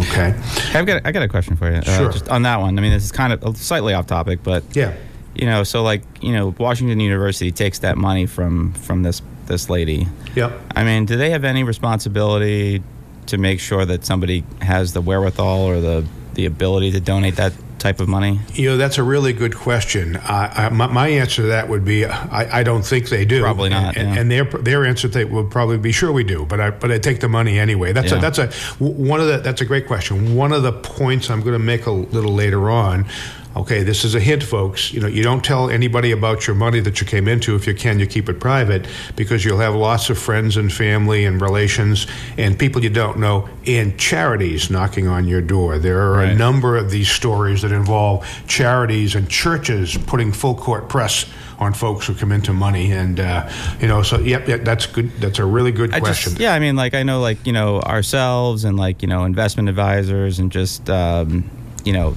Okay. 0.00 0.34
I've 0.74 0.86
got 0.86 1.06
I 1.06 1.12
got 1.12 1.22
a 1.22 1.28
question 1.28 1.56
for 1.56 1.70
you. 1.70 1.78
Uh, 1.78 1.82
Sure. 1.98 2.12
just 2.12 2.28
on 2.28 2.42
that 2.42 2.60
one. 2.60 2.78
I 2.78 2.82
mean, 2.82 2.92
this 2.92 3.04
is 3.04 3.12
kind 3.12 3.32
of 3.32 3.56
slightly 3.56 3.94
off 3.94 4.06
topic, 4.06 4.40
but 4.42 4.64
Yeah. 4.74 4.92
you 5.34 5.46
know, 5.46 5.62
so 5.64 5.82
like 5.82 6.02
you 6.20 6.32
know, 6.32 6.54
Washington 6.58 7.00
University 7.00 7.50
takes 7.52 7.80
that 7.80 7.96
money 7.96 8.26
from 8.26 8.72
from 8.72 9.02
this 9.02 9.22
this 9.46 9.68
lady. 9.68 10.06
Yeah. 10.34 10.50
I 10.74 10.84
mean, 10.84 11.04
do 11.04 11.16
they 11.16 11.30
have 11.30 11.44
any 11.44 11.62
responsibility 11.64 12.82
to 13.26 13.38
make 13.38 13.60
sure 13.60 13.84
that 13.84 14.04
somebody 14.04 14.44
has 14.60 14.92
the 14.92 15.00
wherewithal 15.00 15.60
or 15.62 15.80
the 15.80 16.04
the 16.34 16.46
ability 16.46 16.90
to 16.92 17.00
donate 17.00 17.36
that 17.36 17.52
type 17.82 18.00
of 18.00 18.08
money? 18.08 18.40
You 18.54 18.70
know, 18.70 18.76
that's 18.76 18.96
a 18.96 19.02
really 19.02 19.32
good 19.32 19.54
question. 19.54 20.16
I, 20.16 20.66
I, 20.66 20.68
my, 20.70 20.86
my 20.86 21.08
answer 21.08 21.42
to 21.42 21.48
that 21.48 21.68
would 21.68 21.84
be 21.84 22.06
I, 22.06 22.60
I 22.60 22.62
don't 22.62 22.84
think 22.84 23.08
they 23.08 23.24
do. 23.24 23.42
Probably 23.42 23.68
not, 23.68 23.96
And, 23.96 24.14
yeah. 24.14 24.20
and 24.20 24.30
their 24.30 24.44
their 24.44 24.86
answer 24.86 25.08
they 25.08 25.24
would 25.24 25.50
probably 25.50 25.78
be 25.78 25.92
sure 25.92 26.10
we 26.12 26.24
do, 26.24 26.46
but 26.46 26.60
I 26.60 26.70
but 26.70 26.90
I 26.90 26.98
take 26.98 27.20
the 27.20 27.28
money 27.28 27.58
anyway. 27.58 27.92
That's 27.92 28.12
a, 28.12 28.16
that's 28.16 28.38
a 28.38 28.46
one 28.78 29.20
of 29.20 29.26
the 29.26 29.38
that's 29.38 29.60
a 29.60 29.64
great 29.64 29.86
question. 29.86 30.34
One 30.34 30.52
of 30.52 30.62
the 30.62 30.72
points 30.72 31.28
I'm 31.28 31.40
going 31.40 31.52
to 31.52 31.58
make 31.58 31.86
a 31.86 31.90
little 31.90 32.32
later 32.34 32.70
on. 32.70 33.06
Okay, 33.54 33.82
this 33.82 34.04
is 34.04 34.14
a 34.14 34.20
hint, 34.20 34.42
folks. 34.42 34.92
You 34.92 35.00
know, 35.00 35.06
you 35.06 35.22
don't 35.22 35.44
tell 35.44 35.68
anybody 35.68 36.12
about 36.12 36.46
your 36.46 36.56
money 36.56 36.80
that 36.80 37.00
you 37.00 37.06
came 37.06 37.28
into. 37.28 37.54
If 37.54 37.66
you 37.66 37.74
can, 37.74 37.98
you 37.98 38.06
keep 38.06 38.28
it 38.28 38.40
private 38.40 38.86
because 39.14 39.44
you'll 39.44 39.58
have 39.58 39.74
lots 39.74 40.08
of 40.08 40.18
friends 40.18 40.56
and 40.56 40.72
family 40.72 41.26
and 41.26 41.40
relations 41.40 42.06
and 42.38 42.58
people 42.58 42.82
you 42.82 42.90
don't 42.90 43.18
know 43.18 43.48
and 43.66 43.98
charities 43.98 44.70
knocking 44.70 45.06
on 45.06 45.28
your 45.28 45.42
door. 45.42 45.78
There 45.78 46.00
are 46.00 46.22
a 46.22 46.34
number 46.34 46.76
of 46.76 46.90
these 46.90 47.10
stories 47.10 47.62
that 47.62 47.72
involve 47.72 48.26
charities 48.46 49.14
and 49.14 49.28
churches 49.28 49.98
putting 50.06 50.32
full 50.32 50.54
court 50.54 50.88
press 50.88 51.26
on 51.58 51.74
folks 51.74 52.06
who 52.06 52.14
come 52.14 52.32
into 52.32 52.52
money, 52.52 52.90
and 52.92 53.20
uh, 53.20 53.48
you 53.80 53.86
know, 53.86 54.02
so 54.02 54.18
yep, 54.18 54.48
yep, 54.48 54.64
that's 54.64 54.86
good. 54.86 55.12
That's 55.20 55.38
a 55.38 55.44
really 55.44 55.70
good 55.70 55.94
I 55.94 56.00
question. 56.00 56.32
just 56.32 56.40
yeah, 56.40 56.54
I 56.54 56.58
mean, 56.58 56.74
like 56.74 56.94
I 56.94 57.04
know, 57.04 57.20
like 57.20 57.46
you 57.46 57.52
know, 57.52 57.80
ourselves 57.80 58.64
and 58.64 58.76
like 58.76 59.02
you 59.02 59.08
know, 59.08 59.24
investment 59.24 59.68
advisors 59.68 60.38
and 60.38 60.50
just 60.50 60.90
um, 60.90 61.48
you 61.84 61.92
know, 61.92 62.16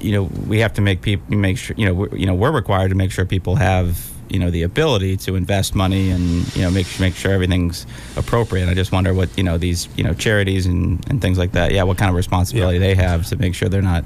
you 0.00 0.12
know, 0.12 0.24
we 0.46 0.58
have 0.60 0.72
to 0.74 0.80
make 0.80 1.02
people 1.02 1.36
make 1.36 1.58
sure 1.58 1.74
you 1.78 1.86
know, 1.86 1.94
we're, 1.94 2.16
you 2.16 2.26
know, 2.26 2.34
we're 2.34 2.52
required 2.52 2.88
to 2.90 2.94
make 2.94 3.10
sure 3.12 3.24
people 3.24 3.56
have 3.56 4.10
you 4.28 4.38
know 4.38 4.48
the 4.50 4.62
ability 4.62 5.16
to 5.16 5.34
invest 5.34 5.74
money 5.74 6.10
and 6.10 6.56
you 6.56 6.62
know 6.62 6.70
make 6.70 6.86
make 7.00 7.16
sure 7.16 7.32
everything's 7.32 7.84
appropriate. 8.16 8.68
I 8.68 8.74
just 8.74 8.92
wonder 8.92 9.12
what 9.12 9.28
you 9.36 9.42
know 9.42 9.58
these 9.58 9.88
you 9.96 10.04
know 10.04 10.14
charities 10.14 10.66
and 10.66 11.04
and 11.10 11.20
things 11.20 11.36
like 11.38 11.52
that. 11.52 11.72
Yeah, 11.72 11.82
what 11.82 11.98
kind 11.98 12.08
of 12.10 12.14
responsibility 12.16 12.78
Yeah. 12.78 12.86
they 12.86 12.94
have 12.94 13.26
to 13.26 13.36
make 13.36 13.54
sure 13.56 13.68
they're 13.68 13.82
not, 13.82 14.04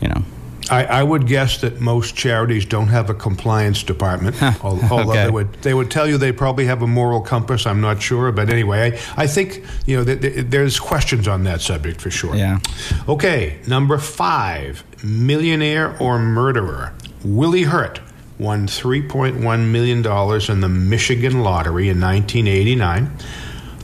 you 0.00 0.08
know. 0.08 0.22
I, 0.70 0.84
I 0.86 1.02
would 1.02 1.26
guess 1.26 1.58
that 1.60 1.78
most 1.82 2.16
charities 2.16 2.64
don't 2.64 2.88
have 2.88 3.10
a 3.10 3.14
compliance 3.14 3.82
department, 3.82 4.40
al- 4.42 4.80
although 4.90 5.10
Okay. 5.10 5.24
they 5.24 5.30
would 5.30 5.52
they 5.60 5.74
would 5.74 5.90
tell 5.90 6.08
you 6.08 6.16
they 6.16 6.32
probably 6.32 6.64
have 6.64 6.80
a 6.80 6.86
moral 6.86 7.20
compass. 7.20 7.66
I'm 7.66 7.82
not 7.82 8.00
sure, 8.00 8.32
but 8.32 8.48
anyway, 8.48 8.98
I, 9.18 9.24
I 9.24 9.26
think 9.26 9.62
you 9.84 9.98
know 9.98 10.04
th- 10.04 10.22
th- 10.22 10.46
there's 10.48 10.80
questions 10.80 11.28
on 11.28 11.44
that 11.44 11.60
subject 11.60 12.00
for 12.00 12.10
sure. 12.10 12.34
Yeah. 12.34 12.60
Okay, 13.06 13.58
number 13.66 13.98
five, 13.98 14.82
millionaire 15.04 15.96
or 16.00 16.18
murderer. 16.18 16.92
Willie 17.24 17.62
Hurt 17.62 18.00
won 18.38 18.66
$3.1 18.66 19.70
million 19.70 19.98
in 19.98 20.60
the 20.60 20.68
Michigan 20.68 21.42
lottery 21.42 21.88
in 21.88 22.00
1989. 22.00 23.10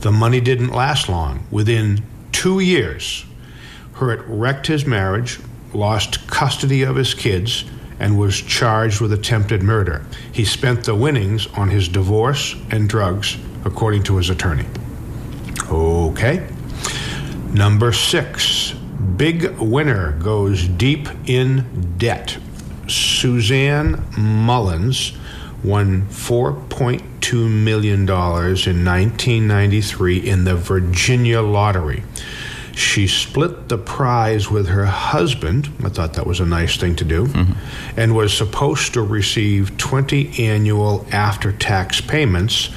The 0.01 0.11
money 0.11 0.41
didn't 0.41 0.71
last 0.71 1.07
long. 1.09 1.45
Within 1.51 2.03
two 2.31 2.59
years, 2.59 3.25
Hurt 3.93 4.23
wrecked 4.27 4.67
his 4.67 4.85
marriage, 4.85 5.39
lost 5.73 6.27
custody 6.27 6.83
of 6.83 6.95
his 6.95 7.13
kids, 7.13 7.65
and 7.99 8.17
was 8.17 8.41
charged 8.41 8.99
with 8.99 9.13
attempted 9.13 9.61
murder. 9.61 10.03
He 10.31 10.43
spent 10.43 10.83
the 10.83 10.95
winnings 10.95 11.45
on 11.47 11.69
his 11.69 11.87
divorce 11.87 12.55
and 12.71 12.89
drugs, 12.89 13.37
according 13.63 14.03
to 14.03 14.17
his 14.17 14.31
attorney. 14.31 14.65
Okay. 15.69 16.47
Number 17.53 17.93
six, 17.93 18.73
big 19.21 19.45
winner 19.59 20.13
goes 20.13 20.67
deep 20.67 21.07
in 21.27 21.63
debt. 21.99 22.39
Suzanne 22.87 24.03
Mullins 24.17 25.13
won 25.63 26.07
$4.2 26.07 27.63
million 27.63 27.99
in 27.99 28.07
1993 28.07 30.17
in 30.17 30.45
the 30.45 30.55
Virginia 30.55 31.39
lottery. 31.39 32.01
She 32.75 33.07
split 33.07 33.67
the 33.69 33.77
prize 33.77 34.49
with 34.49 34.67
her 34.69 34.85
husband. 34.85 35.69
I 35.83 35.89
thought 35.89 36.13
that 36.13 36.25
was 36.25 36.39
a 36.39 36.45
nice 36.45 36.77
thing 36.77 36.95
to 36.97 37.03
do. 37.03 37.25
Mm-hmm. 37.27 37.99
And 37.99 38.15
was 38.15 38.35
supposed 38.35 38.93
to 38.93 39.01
receive 39.01 39.77
20 39.77 40.45
annual 40.47 41.05
after 41.11 41.51
tax 41.51 41.99
payments 42.01 42.67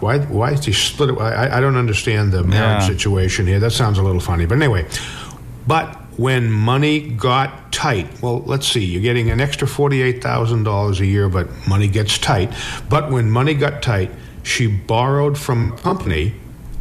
Why, 0.00 0.18
why 0.18 0.50
did 0.54 0.64
she 0.64 0.72
split 0.72 1.10
it? 1.10 1.18
I, 1.20 1.58
I 1.58 1.60
don't 1.60 1.76
understand 1.76 2.32
the 2.32 2.42
marriage 2.42 2.82
Yeah. 2.82 2.88
situation 2.88 3.46
here. 3.46 3.60
That 3.60 3.70
sounds 3.70 3.98
a 3.98 4.02
little 4.02 4.20
funny. 4.20 4.44
But 4.44 4.56
anyway, 4.56 4.86
but 5.66 5.95
when 6.16 6.50
money 6.50 7.00
got 7.00 7.72
tight, 7.72 8.08
well, 8.22 8.40
let's 8.40 8.66
see, 8.66 8.84
you're 8.84 9.02
getting 9.02 9.30
an 9.30 9.40
extra 9.40 9.68
$48,000 9.68 11.00
a 11.00 11.06
year, 11.06 11.28
but 11.28 11.48
money 11.68 11.88
gets 11.88 12.18
tight. 12.18 12.52
But 12.88 13.10
when 13.10 13.30
money 13.30 13.54
got 13.54 13.82
tight, 13.82 14.10
she 14.42 14.66
borrowed 14.66 15.36
from 15.36 15.72
a 15.72 15.76
company 15.76 16.34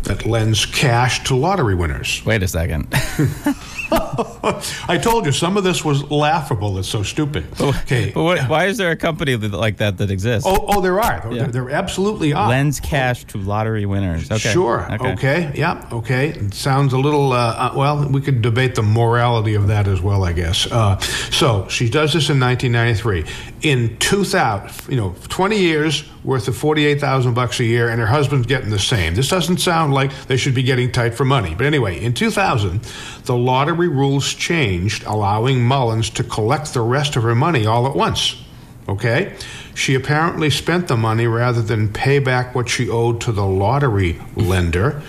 that 0.04 0.26
lends 0.26 0.66
cash 0.66 1.24
to 1.26 1.36
lottery 1.36 1.76
winners. 1.76 2.22
Wait 2.26 2.44
a 2.44 2.48
second. 2.48 2.88
I 4.88 5.00
told 5.02 5.26
you 5.26 5.32
some 5.32 5.58
of 5.58 5.64
this 5.64 5.84
was 5.84 6.10
laughable. 6.10 6.78
It's 6.78 6.88
so 6.88 7.04
stupid. 7.04 7.46
Okay. 7.60 8.12
But 8.14 8.24
what, 8.24 8.50
why 8.50 8.66
is 8.66 8.78
there 8.78 8.92
a 8.92 8.96
company 8.96 9.36
like 9.36 9.78
that 9.78 9.98
that 9.98 10.12
exists? 10.12 10.48
Oh, 10.50 10.66
oh, 10.68 10.82
there 10.82 11.00
are. 11.00 11.22
Yeah. 11.32 11.44
There, 11.44 11.48
there 11.48 11.70
absolutely 11.72 12.34
are. 12.34 12.50
Lends 12.50 12.80
cash 12.80 13.26
to 13.26 13.38
lottery 13.38 13.86
winners. 13.86 14.32
Okay. 14.32 14.52
Sure. 14.52 14.88
Okay. 14.92 15.52
Yeah. 15.56 15.88
Okay. 15.92 16.30
It 16.30 16.54
sounds 16.54 16.94
a 16.94 16.98
little. 16.98 17.32
Uh, 17.32 17.38
uh, 17.38 17.74
well, 17.76 18.08
we 18.10 18.22
could 18.22 18.42
debate 18.42 18.76
the 18.76 18.84
morality 18.84 19.56
of 19.56 19.68
that 19.68 19.88
as 19.88 20.02
well, 20.02 20.24
I 20.24 20.34
guess. 20.34 20.72
Uh, 20.72 21.00
so 21.00 21.68
she 21.68 21.90
does 21.90 22.14
this 22.14 22.30
in 22.30 22.40
1993. 22.40 23.26
In 23.70 23.98
2000, 23.98 24.92
you 24.92 24.98
know, 24.98 25.16
20 25.30 25.58
years 25.58 26.04
worth 26.24 26.48
of 26.48 26.58
48,000 26.58 27.34
bucks 27.34 27.60
a 27.60 27.64
year, 27.64 27.90
and 27.90 28.00
her 28.00 28.08
husband's 28.08 28.48
getting 28.48 28.70
the 28.70 28.80
same. 28.80 29.16
This 29.16 29.30
doesn't 29.30 29.58
sound 29.58 29.94
like 29.94 30.12
they 30.28 30.38
should 30.38 30.56
be 30.56 30.64
getting 30.64 30.92
tight 30.92 31.14
for 31.14 31.26
money. 31.26 31.54
But 31.56 31.66
anyway, 31.68 32.04
in 32.04 32.14
2000, 32.14 32.82
the 33.26 33.36
lottery 33.36 33.75
rules 33.76 34.34
changed, 34.34 35.04
allowing 35.06 35.64
Mullins 35.64 36.10
to 36.12 36.24
collect 36.24 36.74
the 36.74 36.82
rest 36.82 37.16
of 37.16 37.24
her 37.24 37.36
money 37.36 37.66
all 37.66 37.88
at 37.88 37.96
once. 37.96 38.42
Okay? 38.88 39.36
She 39.74 39.96
apparently 39.96 40.50
spent 40.50 40.88
the 40.88 40.96
money 40.96 41.28
rather 41.28 41.62
than 41.62 41.92
pay 41.92 42.20
back 42.20 42.56
what 42.56 42.70
she 42.70 42.90
owed 42.90 43.20
to 43.22 43.32
the 43.32 43.46
lottery 43.46 44.22
lender. 44.36 45.02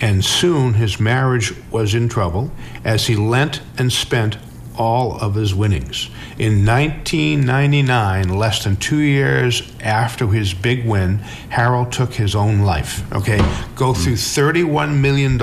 and 0.00 0.24
soon 0.24 0.74
his 0.74 0.98
marriage 0.98 1.54
was 1.70 1.94
in 1.94 2.08
trouble 2.08 2.50
as 2.84 3.06
he 3.06 3.14
lent 3.14 3.60
and 3.78 3.92
spent 3.92 4.38
all 4.76 5.18
of 5.20 5.34
his 5.34 5.54
winnings. 5.54 6.08
In 6.38 6.66
1999, 6.66 8.28
less 8.28 8.64
than 8.64 8.76
two 8.76 8.98
years 8.98 9.62
after 9.80 10.26
his 10.26 10.54
big 10.54 10.84
win, 10.86 11.18
Harrell 11.50 11.90
took 11.90 12.12
his 12.12 12.34
own 12.34 12.60
life. 12.60 13.10
Okay, 13.12 13.38
go 13.76 13.92
hmm. 13.92 14.00
through 14.00 14.14
$31 14.14 14.98
million 15.00 15.40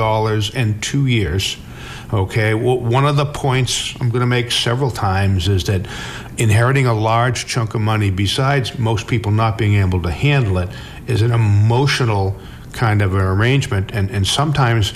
in 0.55 0.81
two 0.81 1.07
years. 1.07 1.57
Okay, 2.13 2.53
well, 2.53 2.77
one 2.77 3.05
of 3.05 3.15
the 3.15 3.25
points 3.25 3.95
I'm 4.01 4.09
going 4.09 4.19
to 4.19 4.25
make 4.25 4.51
several 4.51 4.91
times 4.91 5.47
is 5.47 5.63
that 5.65 5.87
inheriting 6.37 6.85
a 6.85 6.93
large 6.93 7.45
chunk 7.45 7.73
of 7.73 7.79
money, 7.81 8.11
besides 8.11 8.77
most 8.77 9.07
people 9.07 9.31
not 9.31 9.57
being 9.57 9.75
able 9.75 10.01
to 10.01 10.11
handle 10.11 10.57
it, 10.57 10.69
is 11.07 11.21
an 11.21 11.31
emotional 11.31 12.35
kind 12.73 13.01
of 13.01 13.13
an 13.13 13.21
arrangement. 13.21 13.91
And, 13.93 14.09
and 14.09 14.25
sometimes 14.25 14.93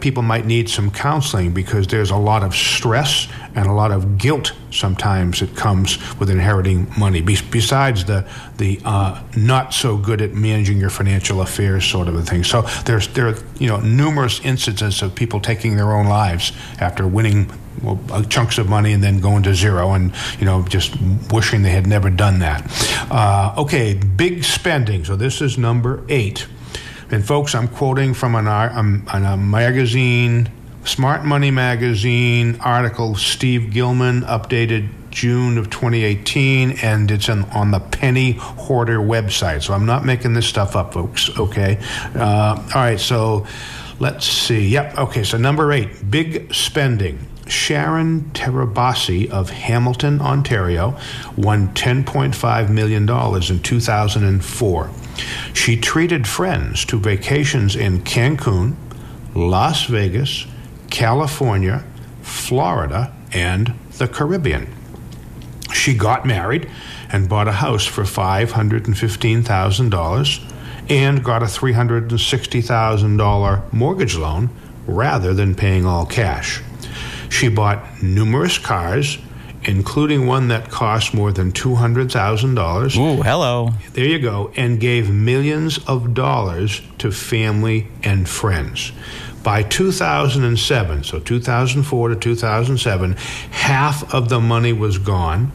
people 0.00 0.22
might 0.22 0.46
need 0.46 0.68
some 0.68 0.90
counseling 0.90 1.52
because 1.52 1.86
there's 1.86 2.10
a 2.10 2.16
lot 2.16 2.42
of 2.42 2.54
stress 2.54 3.28
and 3.54 3.66
a 3.66 3.72
lot 3.72 3.92
of 3.92 4.18
guilt 4.18 4.52
sometimes 4.70 5.40
that 5.40 5.54
comes 5.54 5.98
with 6.18 6.30
inheriting 6.30 6.90
money, 6.98 7.20
Be- 7.20 7.38
besides 7.50 8.04
the, 8.04 8.28
the 8.56 8.80
uh, 8.84 9.22
not 9.36 9.74
so 9.74 9.96
good 9.96 10.20
at 10.22 10.32
managing 10.32 10.78
your 10.78 10.90
financial 10.90 11.40
affairs 11.42 11.84
sort 11.84 12.08
of 12.08 12.14
a 12.14 12.22
thing. 12.22 12.44
So 12.44 12.62
there's, 12.84 13.08
there 13.08 13.28
are 13.28 13.36
you 13.58 13.68
know, 13.68 13.80
numerous 13.80 14.40
instances 14.44 15.02
of 15.02 15.14
people 15.14 15.40
taking 15.40 15.76
their 15.76 15.92
own 15.92 16.06
lives 16.06 16.52
after 16.80 17.06
winning 17.06 17.50
well, 17.82 17.98
uh, 18.10 18.22
chunks 18.24 18.58
of 18.58 18.68
money 18.68 18.92
and 18.92 19.02
then 19.02 19.20
going 19.20 19.42
to 19.44 19.54
zero 19.54 19.92
and 19.92 20.12
you 20.38 20.44
know 20.44 20.62
just 20.68 20.94
wishing 21.32 21.62
they 21.62 21.70
had 21.70 21.86
never 21.86 22.10
done 22.10 22.40
that. 22.40 22.62
Uh, 23.10 23.54
okay 23.56 23.94
big 23.94 24.44
spending. 24.44 25.04
So 25.04 25.16
this 25.16 25.40
is 25.40 25.58
number 25.58 26.04
eight. 26.08 26.46
And 27.10 27.26
folks 27.26 27.54
i'm 27.54 27.68
quoting 27.68 28.14
from 28.14 28.34
an, 28.34 28.46
um, 28.46 29.06
a 29.12 29.36
magazine 29.36 30.50
smart 30.84 31.24
money 31.24 31.50
magazine 31.50 32.58
article 32.60 33.14
steve 33.14 33.70
gillman 33.72 34.22
updated 34.22 34.88
june 35.12 35.58
of 35.58 35.70
2018 35.70 36.72
and 36.82 37.10
it's 37.10 37.28
on, 37.28 37.44
on 37.50 37.70
the 37.70 37.78
penny 37.78 38.32
hoarder 38.32 38.98
website. 38.98 39.62
So 39.62 39.74
i'm 39.74 39.86
not 39.86 40.04
making 40.04 40.32
this 40.32 40.48
stuff 40.48 40.74
up 40.74 40.94
folks 40.94 41.30
okay? 41.38 41.78
Uh, 42.14 42.60
all 42.74 42.80
right 42.80 42.98
so 42.98 43.46
let's 44.00 44.26
see. 44.26 44.68
Yep 44.68 44.98
okay 44.98 45.22
so 45.22 45.36
number 45.38 45.70
eight 45.72 46.10
big 46.10 46.52
spending. 46.52 47.28
Sharon 47.46 48.30
Tirabassi 48.32 49.28
of 49.28 49.50
Hamilton, 49.50 50.22
Ontario, 50.22 50.96
won 51.36 51.68
$10.5 51.74 52.70
million 52.70 53.02
in 53.02 53.62
2004. 53.62 54.90
She 55.52 55.76
treated 55.76 56.26
friends 56.26 56.84
to 56.86 56.98
vacations 56.98 57.76
in 57.76 58.02
Cancun, 58.04 58.76
Las 59.34 59.84
Vegas, 59.84 60.46
California, 60.92 61.82
Florida, 62.20 63.12
and 63.32 63.72
the 63.96 64.06
Caribbean. 64.06 64.68
She 65.72 65.94
got 65.94 66.26
married 66.26 66.68
and 67.10 67.30
bought 67.30 67.48
a 67.48 67.52
house 67.52 67.86
for 67.86 68.02
$515,000 68.02 70.52
and 70.90 71.24
got 71.24 71.42
a 71.42 71.46
$360,000 71.46 73.72
mortgage 73.72 74.16
loan 74.16 74.50
rather 74.86 75.32
than 75.32 75.54
paying 75.54 75.86
all 75.86 76.04
cash. 76.04 76.60
She 77.30 77.48
bought 77.48 78.02
numerous 78.02 78.58
cars, 78.58 79.16
including 79.64 80.26
one 80.26 80.48
that 80.48 80.68
cost 80.70 81.14
more 81.14 81.32
than 81.32 81.52
$200,000. 81.52 82.98
Ooh, 82.98 83.22
hello. 83.22 83.70
There 83.94 84.04
you 84.04 84.18
go, 84.18 84.52
and 84.56 84.78
gave 84.78 85.08
millions 85.08 85.78
of 85.86 86.12
dollars 86.12 86.82
to 86.98 87.10
family 87.10 87.88
and 88.02 88.28
friends. 88.28 88.92
By 89.42 89.62
2007, 89.64 91.04
so 91.04 91.18
2004 91.18 92.08
to 92.10 92.16
2007, 92.16 93.12
half 93.50 94.14
of 94.14 94.28
the 94.28 94.40
money 94.40 94.72
was 94.72 94.98
gone. 94.98 95.50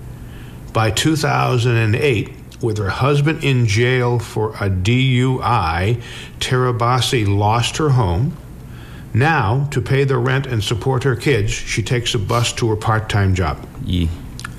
By 0.74 0.92
2008, 0.92 2.34
with 2.62 2.78
her 2.80 2.90
husband 2.90 3.44
in 3.44 3.66
jail 3.68 4.20
for 4.20 4.50
a 4.56 4.70
DUI, 4.70 6.02
Tirabassi 6.40 7.26
lost 7.28 7.78
her 7.78 7.90
home. 7.90 8.36
Now, 9.14 9.68
to 9.72 9.82
pay 9.82 10.04
the 10.04 10.18
rent 10.18 10.48
and 10.48 10.64
support 10.64 11.04
her 11.04 11.16
kids, 11.16 11.52
she 11.52 11.82
takes 11.82 12.14
a 12.14 12.20
bus 12.20 12.52
to 12.54 12.70
her 12.70 12.76
part 12.76 13.10
time 13.10 13.36
job. 13.36 13.66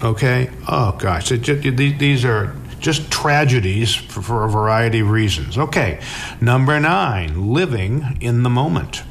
Okay? 0.02 0.50
Oh, 0.66 0.92
gosh. 0.98 1.30
It, 1.32 1.42
ju- 1.42 1.56
these 1.70 1.98
these 1.98 2.24
are 2.24 2.54
just 2.80 3.10
tragedies 3.10 3.94
for, 3.94 4.22
for 4.22 4.44
a 4.44 4.50
variety 4.50 5.00
of 5.00 5.10
reasons. 5.10 5.58
Okay. 5.58 6.00
Number 6.40 6.80
nine, 6.80 7.52
living 7.52 8.16
in 8.20 8.42
the 8.42 8.50
moment. 8.50 9.02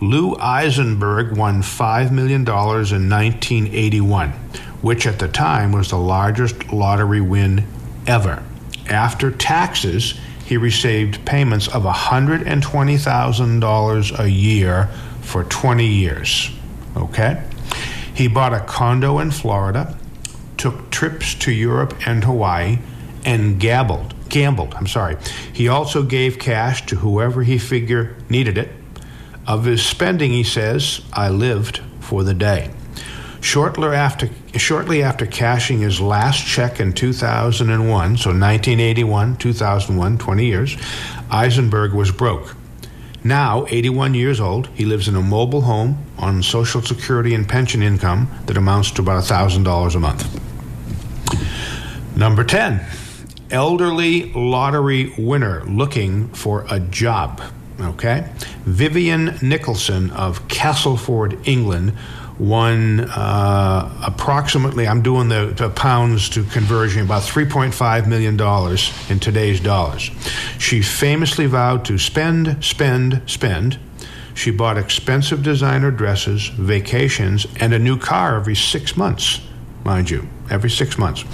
Lou 0.00 0.36
Eisenberg 0.36 1.36
won 1.36 1.60
$5 1.62 2.12
million 2.12 2.42
in 2.42 2.46
1981, 2.46 4.30
which 4.80 5.04
at 5.06 5.18
the 5.18 5.26
time 5.26 5.72
was 5.72 5.90
the 5.90 5.98
largest 5.98 6.72
lottery 6.72 7.20
win 7.20 7.66
ever. 8.06 8.44
After 8.88 9.32
taxes, 9.32 10.14
he 10.46 10.56
received 10.56 11.26
payments 11.26 11.66
of 11.68 11.82
$120,000 11.82 14.18
a 14.18 14.30
year 14.30 14.88
for 15.20 15.44
20 15.44 15.86
years. 15.86 16.50
Okay? 16.96 17.44
He 18.14 18.28
bought 18.28 18.54
a 18.54 18.60
condo 18.60 19.18
in 19.18 19.30
Florida, 19.30 19.94
took 20.56 20.88
trips 20.90 21.34
to 21.34 21.52
Europe 21.52 21.92
and 22.06 22.24
Hawaii, 22.24 22.78
and 23.24 23.58
gambled. 23.58 24.14
Gambled, 24.28 24.74
I'm 24.74 24.86
sorry. 24.86 25.16
He 25.52 25.68
also 25.68 26.02
gave 26.02 26.38
cash 26.38 26.86
to 26.86 26.96
whoever 26.96 27.42
he 27.42 27.58
figured 27.58 28.30
needed 28.30 28.58
it. 28.58 28.70
Of 29.46 29.64
his 29.64 29.84
spending, 29.84 30.30
he 30.30 30.44
says, 30.44 31.00
I 31.12 31.30
lived 31.30 31.80
for 32.00 32.22
the 32.22 32.34
day. 32.34 32.70
Shortly 33.40 33.88
after, 33.88 34.28
shortly 34.56 35.02
after 35.02 35.24
cashing 35.24 35.78
his 35.80 36.00
last 36.00 36.44
check 36.44 36.80
in 36.80 36.92
2001, 36.92 38.16
so 38.16 38.30
1981, 38.30 39.36
2001, 39.36 40.18
20 40.18 40.44
years, 40.44 40.76
Eisenberg 41.30 41.94
was 41.94 42.10
broke. 42.10 42.56
Now, 43.24 43.66
81 43.68 44.14
years 44.14 44.40
old, 44.40 44.68
he 44.68 44.84
lives 44.84 45.08
in 45.08 45.16
a 45.16 45.22
mobile 45.22 45.62
home 45.62 46.04
on 46.18 46.42
Social 46.42 46.82
Security 46.82 47.34
and 47.34 47.48
pension 47.48 47.82
income 47.82 48.28
that 48.46 48.56
amounts 48.56 48.90
to 48.92 49.02
about 49.02 49.22
$1,000 49.24 49.94
a 49.94 49.98
month. 49.98 50.40
Number 52.16 52.42
10, 52.42 52.84
elderly 53.50 54.32
lottery 54.32 55.12
winner 55.18 55.64
looking 55.64 56.28
for 56.28 56.66
a 56.70 56.80
job. 56.80 57.40
Okay? 57.80 58.28
Vivian 58.64 59.38
Nicholson 59.40 60.10
of 60.10 60.46
Castleford, 60.48 61.46
England, 61.46 61.92
won 62.38 63.00
uh, 63.00 64.02
approximately, 64.06 64.86
I'm 64.86 65.02
doing 65.02 65.28
the, 65.28 65.52
the, 65.56 65.70
pounds 65.70 66.28
to 66.30 66.44
conversion, 66.44 67.02
about 67.02 67.22
$3.5 67.22 68.06
million 68.06 68.40
in 69.10 69.20
today's 69.20 69.60
dollars. 69.60 70.10
She 70.58 70.82
famously 70.82 71.46
vowed 71.46 71.84
to 71.86 71.98
spend, 71.98 72.64
spend, 72.64 73.22
spend. 73.26 73.78
She 74.34 74.52
bought 74.52 74.78
expensive 74.78 75.42
designer 75.42 75.90
dresses, 75.90 76.46
vacations, 76.46 77.46
and 77.56 77.74
a 77.74 77.78
new 77.78 77.98
car 77.98 78.36
every 78.36 78.54
six 78.54 78.96
months, 78.96 79.40
mind 79.84 80.08
you, 80.10 80.28
every 80.50 80.70
six 80.70 80.98
months. 80.98 81.24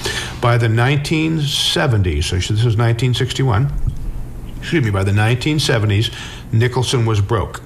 By 0.41 0.59
the 0.59 0.69
1970s, 0.69 2.25
so 2.25 2.37
this 2.37 2.51
is 2.51 2.77
1961, 2.77 3.71
excuse 4.59 4.83
me, 4.83 4.91
by 4.91 5.05
the 5.05 5.13
1970s, 5.13 6.11
Nicholson 6.51 7.05
was 7.05 7.21
broke. 7.21 7.61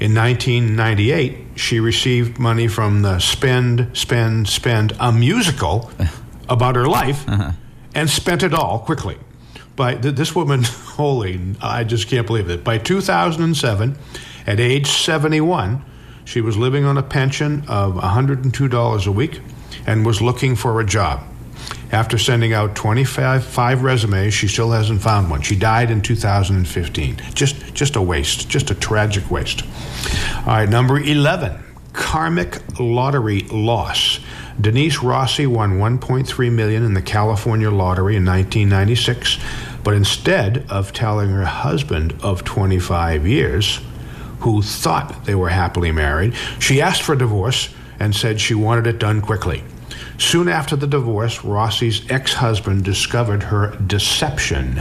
In 0.00 0.14
1998, 0.14 1.36
she 1.56 1.80
received 1.80 2.38
money 2.38 2.66
from 2.66 3.02
the 3.02 3.18
Spend, 3.18 3.90
Spend, 3.96 4.48
Spend, 4.48 4.92
a 4.98 5.12
musical 5.12 5.90
about 6.48 6.76
her 6.76 6.86
life, 6.86 7.28
uh-huh. 7.28 7.52
and 7.94 8.10
spent 8.10 8.42
it 8.42 8.54
all 8.54 8.78
quickly. 8.78 9.18
By 9.76 9.96
th- 9.96 10.14
this 10.14 10.34
woman, 10.34 10.62
holy, 10.64 11.38
I 11.62 11.84
just 11.84 12.08
can't 12.08 12.26
believe 12.26 12.50
it. 12.50 12.64
By 12.64 12.78
2007, 12.78 13.98
at 14.46 14.60
age 14.60 14.88
71, 14.88 15.84
she 16.24 16.40
was 16.40 16.56
living 16.56 16.84
on 16.84 16.96
a 16.96 17.02
pension 17.02 17.64
of 17.68 17.94
$102 17.94 19.06
a 19.06 19.12
week 19.12 19.40
and 19.86 20.04
was 20.04 20.20
looking 20.20 20.56
for 20.56 20.80
a 20.80 20.84
job. 20.84 21.22
After 21.92 22.18
sending 22.18 22.52
out 22.52 22.74
25 22.74 23.44
five 23.44 23.82
resumes, 23.82 24.34
she 24.34 24.48
still 24.48 24.72
hasn't 24.72 25.02
found 25.02 25.30
one. 25.30 25.42
She 25.42 25.56
died 25.56 25.90
in 25.90 26.02
2015. 26.02 27.16
Just, 27.34 27.74
just 27.74 27.96
a 27.96 28.02
waste, 28.02 28.48
just 28.48 28.70
a 28.70 28.74
tragic 28.74 29.30
waste. 29.30 29.62
All 30.38 30.46
right, 30.46 30.68
number 30.68 30.98
11, 30.98 31.62
karmic 31.92 32.58
lottery 32.80 33.42
loss. 33.42 34.18
Denise 34.60 35.02
Rossi 35.02 35.46
won 35.46 35.78
1.3 35.78 36.52
million 36.52 36.84
in 36.84 36.94
the 36.94 37.02
California 37.02 37.70
lottery 37.70 38.16
in 38.16 38.24
1996, 38.24 39.38
but 39.82 39.94
instead 39.94 40.64
of 40.68 40.92
telling 40.92 41.30
her 41.30 41.44
husband 41.44 42.14
of 42.22 42.44
25 42.44 43.26
years, 43.26 43.80
who 44.40 44.62
thought 44.62 45.24
they 45.24 45.34
were 45.34 45.48
happily 45.48 45.90
married, 45.90 46.34
she 46.58 46.80
asked 46.82 47.02
for 47.02 47.16
divorce 47.16 47.70
and 47.98 48.14
said 48.14 48.40
she 48.40 48.54
wanted 48.54 48.86
it 48.86 48.98
done 48.98 49.20
quickly. 49.20 49.62
Soon 50.18 50.48
after 50.48 50.76
the 50.76 50.86
divorce, 50.86 51.44
Rossi's 51.44 52.08
ex 52.10 52.34
husband 52.34 52.84
discovered 52.84 53.42
her 53.44 53.76
deception. 53.86 54.78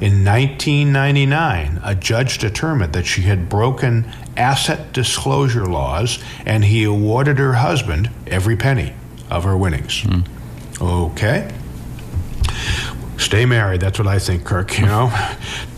In 0.00 0.24
1999, 0.24 1.80
a 1.82 1.94
judge 1.94 2.38
determined 2.38 2.92
that 2.92 3.06
she 3.06 3.22
had 3.22 3.48
broken 3.48 4.06
asset 4.36 4.92
disclosure 4.92 5.66
laws 5.66 6.22
and 6.44 6.64
he 6.64 6.84
awarded 6.84 7.38
her 7.38 7.54
husband 7.54 8.10
every 8.26 8.56
penny 8.56 8.92
of 9.30 9.44
her 9.44 9.56
winnings. 9.56 10.02
Mm. 10.02 10.28
Okay. 10.80 11.50
Stay 13.16 13.46
married, 13.46 13.80
that's 13.80 13.98
what 13.98 14.08
I 14.08 14.18
think, 14.18 14.44
Kirk, 14.44 14.78
you 14.78 14.86
know. 14.86 15.12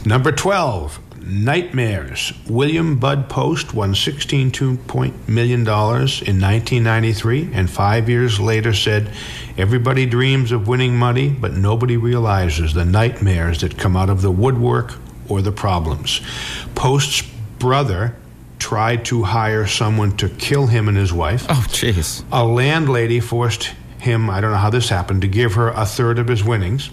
Number 0.05 0.33
12, 0.33 0.99
Nightmares. 1.27 2.33
William 2.49 2.99
Bud 2.99 3.29
Post 3.29 3.75
won 3.75 3.95
$16.2 3.95 5.29
million 5.29 5.61
in 5.62 5.67
1993 5.67 7.51
and 7.53 7.69
five 7.69 8.09
years 8.09 8.39
later 8.39 8.73
said, 8.73 9.11
Everybody 9.59 10.07
dreams 10.07 10.53
of 10.53 10.69
winning 10.69 10.97
money, 10.97 11.31
but 11.31 11.53
nobody 11.53 11.97
realizes 11.97 12.75
the 12.75 12.85
nightmares 12.85 13.61
that 13.62 13.77
come 13.77 13.97
out 13.97 14.09
of 14.09 14.23
the 14.23 14.31
woodwork 14.31 14.95
or 15.29 15.43
the 15.43 15.51
problems. 15.51 16.21
Post's 16.77 17.23
brother 17.59 18.15
tried 18.61 19.05
to 19.07 19.25
hire 19.25 19.67
someone 19.67 20.17
to 20.19 20.29
kill 20.29 20.69
him 20.69 20.87
and 20.89 20.97
his 20.97 21.12
wife. 21.12 21.47
Oh, 21.49 21.67
jeez. 21.69 22.23
A 22.31 22.45
landlady 22.45 23.19
forced 23.19 23.73
him, 23.99 24.31
I 24.31 24.41
don't 24.41 24.53
know 24.53 24.59
how 24.59 24.71
this 24.71 24.89
happened, 24.89 25.23
to 25.23 25.29
give 25.29 25.55
her 25.55 25.71
a 25.71 25.85
third 25.85 26.19
of 26.19 26.29
his 26.29 26.45
winnings. 26.45 26.91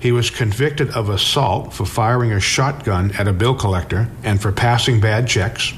He 0.00 0.12
was 0.12 0.30
convicted 0.30 0.90
of 0.90 1.08
assault 1.08 1.72
for 1.72 1.84
firing 1.84 2.32
a 2.32 2.40
shotgun 2.40 3.12
at 3.12 3.26
a 3.26 3.32
bill 3.32 3.54
collector 3.54 4.08
and 4.22 4.40
for 4.40 4.52
passing 4.52 5.00
bad 5.00 5.26
checks. 5.26 5.72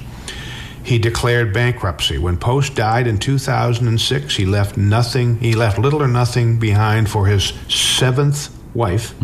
He 0.82 0.98
declared 0.98 1.52
bankruptcy. 1.52 2.18
When 2.18 2.36
Post 2.38 2.74
died 2.74 3.06
in 3.06 3.18
2006, 3.18 4.36
he 4.36 4.46
left 4.46 4.76
nothing, 4.76 5.38
he 5.38 5.54
left 5.54 5.78
little 5.78 6.02
or 6.02 6.08
nothing 6.08 6.58
behind 6.58 7.10
for 7.10 7.26
his 7.26 7.52
seventh 7.68 8.48
wife 8.74 9.14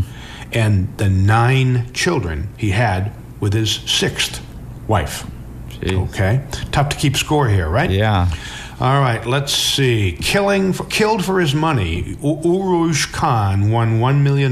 and 0.52 0.96
the 0.98 1.08
nine 1.08 1.92
children 1.92 2.48
he 2.56 2.70
had 2.70 3.12
with 3.40 3.52
his 3.52 3.72
sixth 3.86 4.44
wife. 4.86 5.26
Jeez. 5.70 6.08
Okay. 6.10 6.44
Tough 6.70 6.90
to 6.90 6.96
keep 6.96 7.16
score 7.16 7.48
here, 7.48 7.68
right? 7.68 7.90
Yeah. 7.90 8.30
All 8.84 9.00
right, 9.00 9.24
let's 9.24 9.54
see. 9.54 10.18
Killing 10.20 10.74
for, 10.74 10.84
killed 10.84 11.24
for 11.24 11.40
his 11.40 11.54
money. 11.54 12.16
Urooj 12.16 13.10
Khan 13.14 13.70
won 13.70 13.98
$1 13.98 14.20
million 14.20 14.50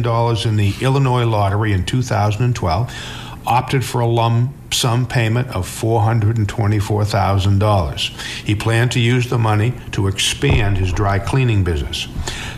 in 0.48 0.56
the 0.56 0.72
Illinois 0.80 1.26
lottery 1.26 1.74
in 1.74 1.84
2012, 1.84 2.94
opted 3.46 3.84
for 3.84 4.00
a 4.00 4.06
lump 4.06 4.72
sum 4.72 5.06
payment 5.06 5.48
of 5.48 5.68
$424,000. 5.68 8.46
He 8.46 8.54
planned 8.54 8.92
to 8.92 9.00
use 9.00 9.28
the 9.28 9.36
money 9.36 9.74
to 9.90 10.06
expand 10.06 10.78
his 10.78 10.94
dry 10.94 11.18
cleaning 11.18 11.62
business. 11.62 12.08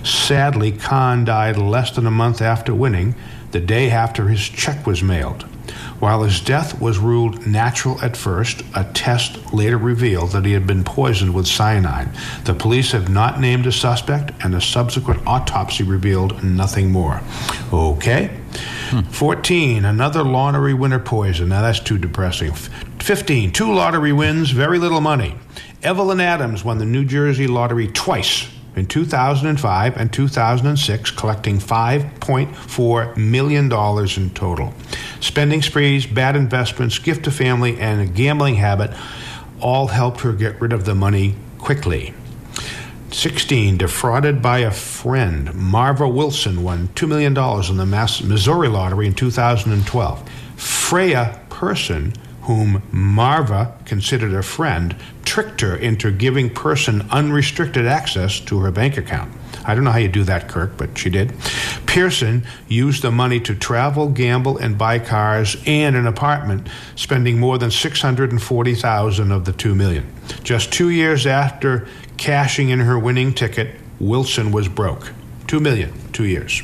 Sadly, 0.05 0.71
Khan 0.71 1.25
died 1.25 1.57
less 1.57 1.91
than 1.91 2.07
a 2.07 2.13
month 2.13 2.41
after 2.41 2.73
winning, 2.73 3.17
the 3.51 3.59
day 3.59 3.91
after 3.91 4.29
his 4.29 4.49
check 4.49 4.87
was 4.87 5.03
mailed. 5.03 5.45
While 6.01 6.23
his 6.23 6.41
death 6.41 6.81
was 6.81 6.99
ruled 6.99 7.47
natural 7.47 8.01
at 8.01 8.17
first, 8.17 8.63
a 8.75 8.85
test 8.85 9.53
later 9.53 9.79
revealed 9.79 10.33
that 10.33 10.45
he 10.45 10.53
had 10.53 10.67
been 10.67 10.85
poisoned 10.85 11.35
with 11.35 11.47
cyanide. 11.47 12.09
The 12.45 12.55
police 12.55 12.93
have 12.93 13.09
not 13.09 13.41
named 13.41 13.67
a 13.67 13.73
suspect, 13.73 14.33
and 14.45 14.55
a 14.55 14.61
subsequent 14.61 15.27
autopsy 15.27 15.85
revealed 15.85 16.43
nothing 16.43 16.91
more. 16.91 17.21
Okay. 17.73 18.39
Hmm. 18.91 19.01
14, 19.01 19.85
another 19.85 20.23
lottery 20.23 20.75
winner 20.75 20.99
poison. 20.99 21.49
Now 21.49 21.63
that's 21.63 21.81
too 21.81 21.99
depressing. 21.99 22.53
15, 22.53 23.53
two 23.53 23.73
lottery 23.73 24.13
wins, 24.13 24.51
very 24.51 24.79
little 24.79 25.01
money. 25.01 25.37
Evelyn 25.83 26.21
Adams 26.21 26.65
won 26.65 26.79
the 26.79 26.85
New 26.85 27.05
Jersey 27.05 27.47
lottery 27.47 27.89
twice 27.89 28.49
in 28.77 28.87
2005 28.87 29.97
and 29.97 30.13
2006, 30.13 31.11
collecting 31.13 31.59
$5.4 31.59 33.17
million 33.17 33.65
in 33.65 34.31
total. 34.35 34.75
Spending 35.21 35.63
sprees, 35.63 36.07
bad 36.07 36.37
investments, 36.37 36.99
gift 36.99 37.25
to 37.25 37.31
family, 37.31 37.79
and 37.79 38.01
a 38.01 38.07
gambling 38.07 38.57
habit 38.57 38.91
all 39.61 39.89
helped 39.89 40.21
her 40.21 40.33
get 40.33 40.61
rid 40.61 40.73
of 40.73 40.85
the 40.85 40.95
money 40.95 41.35
quickly. 41.59 42.13
16. 43.11 43.79
Defrauded 43.79 44.43
by 44.43 44.59
a 44.59 44.71
friend. 44.73 45.55
Marva 45.55 46.09
Wilson 46.09 46.65
won 46.65 46.89
$2 46.89 47.09
million 47.09 47.33
in 47.33 47.77
the 47.77 48.27
Missouri 48.27 48.69
lottery 48.69 49.07
in 49.07 49.15
2012. 49.15 50.29
Freya 50.57 51.41
Pearson 51.49 52.13
whom 52.45 52.83
Marva 52.93 53.77
considered 53.87 54.35
a 54.35 54.43
friend, 54.43 54.95
tricked 55.35 55.63
her 55.63 55.75
into 55.75 56.13
giving 56.13 56.49
Pearson 56.49 57.05
unrestricted 57.11 57.89
access 57.89 58.39
to 58.39 58.61
her 58.61 58.71
bank 58.71 58.97
account. 58.97 59.33
I 59.65 59.75
don't 59.75 59.83
know 59.83 59.91
how 59.91 59.99
you 59.99 60.07
do 60.07 60.23
that, 60.23 60.47
Kirk, 60.47 60.77
but 60.77 60.97
she 60.97 61.11
did. 61.11 61.33
Pearson 61.87 62.47
used 62.69 63.03
the 63.03 63.11
money 63.11 63.41
to 63.41 63.53
travel, 63.53 64.09
gamble, 64.11 64.59
and 64.59 64.79
buy 64.79 65.01
cars 65.01 65.57
and 65.67 65.97
an 65.97 66.07
apartment, 66.07 66.69
spending 66.95 67.41
more 67.41 67.59
than 67.59 67.73
640,000 67.73 69.33
of 69.33 69.45
the 69.45 69.53
2 69.53 69.75
million. 69.75 70.07
Just 70.45 70.73
2 70.73 70.91
years 70.91 71.27
after 71.27 71.89
cashing 72.17 72.69
in 72.69 72.79
her 72.79 72.97
winning 72.97 73.35
ticket, 73.35 73.75
Wilson 73.99 74.53
was 74.53 74.69
broke. 74.69 75.11
2 75.49 75.59
million, 75.59 75.93
2 76.13 76.27
years. 76.27 76.63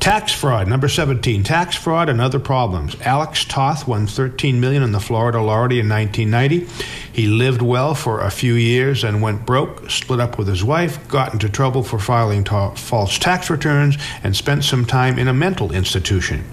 Tax 0.00 0.32
fraud, 0.32 0.66
number 0.66 0.88
17. 0.88 1.44
Tax 1.44 1.76
fraud 1.76 2.08
and 2.08 2.22
other 2.22 2.40
problems. 2.40 2.98
Alex 3.02 3.44
Toth 3.44 3.86
won 3.86 4.06
13 4.06 4.58
million 4.58 4.82
in 4.82 4.92
the 4.92 4.98
Florida 4.98 5.42
lottery 5.42 5.78
in 5.78 5.90
1990. 5.90 6.66
He 7.12 7.26
lived 7.26 7.60
well 7.60 7.94
for 7.94 8.20
a 8.20 8.30
few 8.30 8.54
years 8.54 9.04
and 9.04 9.20
went 9.20 9.44
broke, 9.44 9.90
split 9.90 10.18
up 10.18 10.38
with 10.38 10.48
his 10.48 10.64
wife, 10.64 11.06
got 11.06 11.34
into 11.34 11.50
trouble 11.50 11.82
for 11.82 11.98
filing 11.98 12.44
ta- 12.44 12.74
false 12.76 13.18
tax 13.18 13.50
returns, 13.50 13.98
and 14.24 14.34
spent 14.34 14.64
some 14.64 14.86
time 14.86 15.18
in 15.18 15.28
a 15.28 15.34
mental 15.34 15.70
institution. 15.70 16.44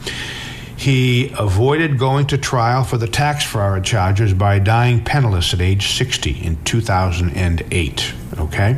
He 0.76 1.32
avoided 1.38 1.98
going 1.98 2.28
to 2.28 2.38
trial 2.38 2.84
for 2.84 2.98
the 2.98 3.08
tax 3.08 3.46
fraud 3.46 3.86
charges 3.86 4.34
by 4.34 4.60
dying 4.60 5.06
penniless 5.06 5.54
at 5.54 5.62
age 5.62 5.88
60 5.94 6.32
in 6.32 6.62
2008. 6.66 8.14
Okay? 8.40 8.78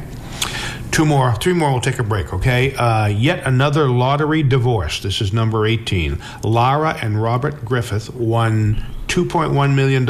Two 0.99 1.05
more, 1.05 1.33
three 1.35 1.53
more, 1.53 1.71
we'll 1.71 1.79
take 1.79 1.99
a 1.99 2.03
break, 2.03 2.33
okay? 2.33 2.75
Uh, 2.75 3.07
yet 3.07 3.47
another 3.47 3.87
lottery 3.87 4.43
divorce. 4.43 4.99
This 4.99 5.21
is 5.21 5.31
number 5.31 5.65
18. 5.65 6.19
Lara 6.43 6.99
and 7.01 7.23
Robert 7.23 7.63
Griffith 7.63 8.13
won 8.13 8.85
$2.1 9.07 9.75
million 9.75 10.03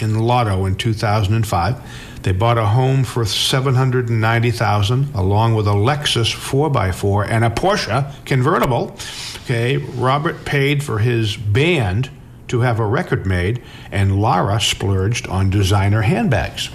in 0.00 0.18
lotto 0.18 0.64
in 0.64 0.76
2005. 0.76 2.22
They 2.22 2.32
bought 2.32 2.56
a 2.56 2.64
home 2.64 3.04
for 3.04 3.26
790000 3.26 5.14
along 5.14 5.56
with 5.56 5.68
a 5.68 5.72
Lexus 5.72 6.34
4x4 6.34 7.28
and 7.28 7.44
a 7.44 7.50
Porsche 7.50 8.10
convertible. 8.24 8.96
Okay, 9.44 9.76
Robert 9.76 10.46
paid 10.46 10.82
for 10.82 11.00
his 11.00 11.36
band 11.36 12.08
to 12.48 12.60
have 12.60 12.80
a 12.80 12.86
record 12.86 13.26
made, 13.26 13.62
and 13.92 14.22
Lara 14.22 14.58
splurged 14.58 15.26
on 15.26 15.50
designer 15.50 16.00
handbags. 16.00 16.70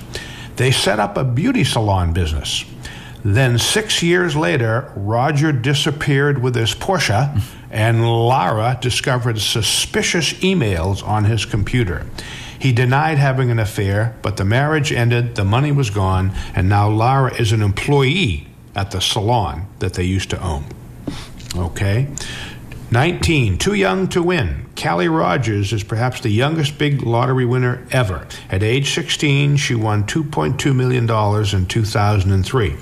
They 0.58 0.70
set 0.70 1.00
up 1.00 1.18
a 1.18 1.24
beauty 1.24 1.64
salon 1.64 2.14
business. 2.14 2.64
Then, 3.24 3.58
six 3.60 4.02
years 4.02 4.36
later, 4.36 4.92
Roger 4.96 5.52
disappeared 5.52 6.42
with 6.42 6.56
his 6.56 6.74
Porsche, 6.74 7.42
and 7.70 8.08
Lara 8.08 8.78
discovered 8.82 9.40
suspicious 9.40 10.34
emails 10.36 11.06
on 11.06 11.26
his 11.26 11.46
computer. 11.46 12.06
He 12.58 12.72
denied 12.72 13.18
having 13.18 13.52
an 13.52 13.60
affair, 13.60 14.16
but 14.22 14.38
the 14.38 14.46
marriage 14.46 14.92
ended, 14.92 15.36
the 15.36 15.46
money 15.46 15.72
was 15.72 15.90
gone, 15.90 16.32
and 16.56 16.68
now 16.68 16.90
Lara 16.90 17.34
is 17.34 17.52
an 17.52 17.62
employee 17.62 18.48
at 18.76 18.92
the 18.92 19.02
salon 19.02 19.68
that 19.80 19.94
they 19.94 20.04
used 20.04 20.30
to 20.32 20.42
own. 20.42 20.66
Okay? 21.56 22.08
19, 22.92 23.60
too 23.60 23.76
young 23.76 24.08
to 24.08 24.24
win. 24.24 24.66
Callie 24.76 25.08
Rogers 25.08 25.72
is 25.74 25.84
perhaps 25.84 26.22
the 26.22 26.30
youngest 26.30 26.80
big 26.80 27.04
lottery 27.04 27.46
winner 27.46 27.86
ever. 27.92 28.26
At 28.50 28.64
age 28.64 28.96
16, 28.96 29.58
she 29.58 29.76
won 29.76 30.06
$2.2 30.06 30.76
million 30.76 31.04
in 31.56 31.68
2003. 31.68 32.76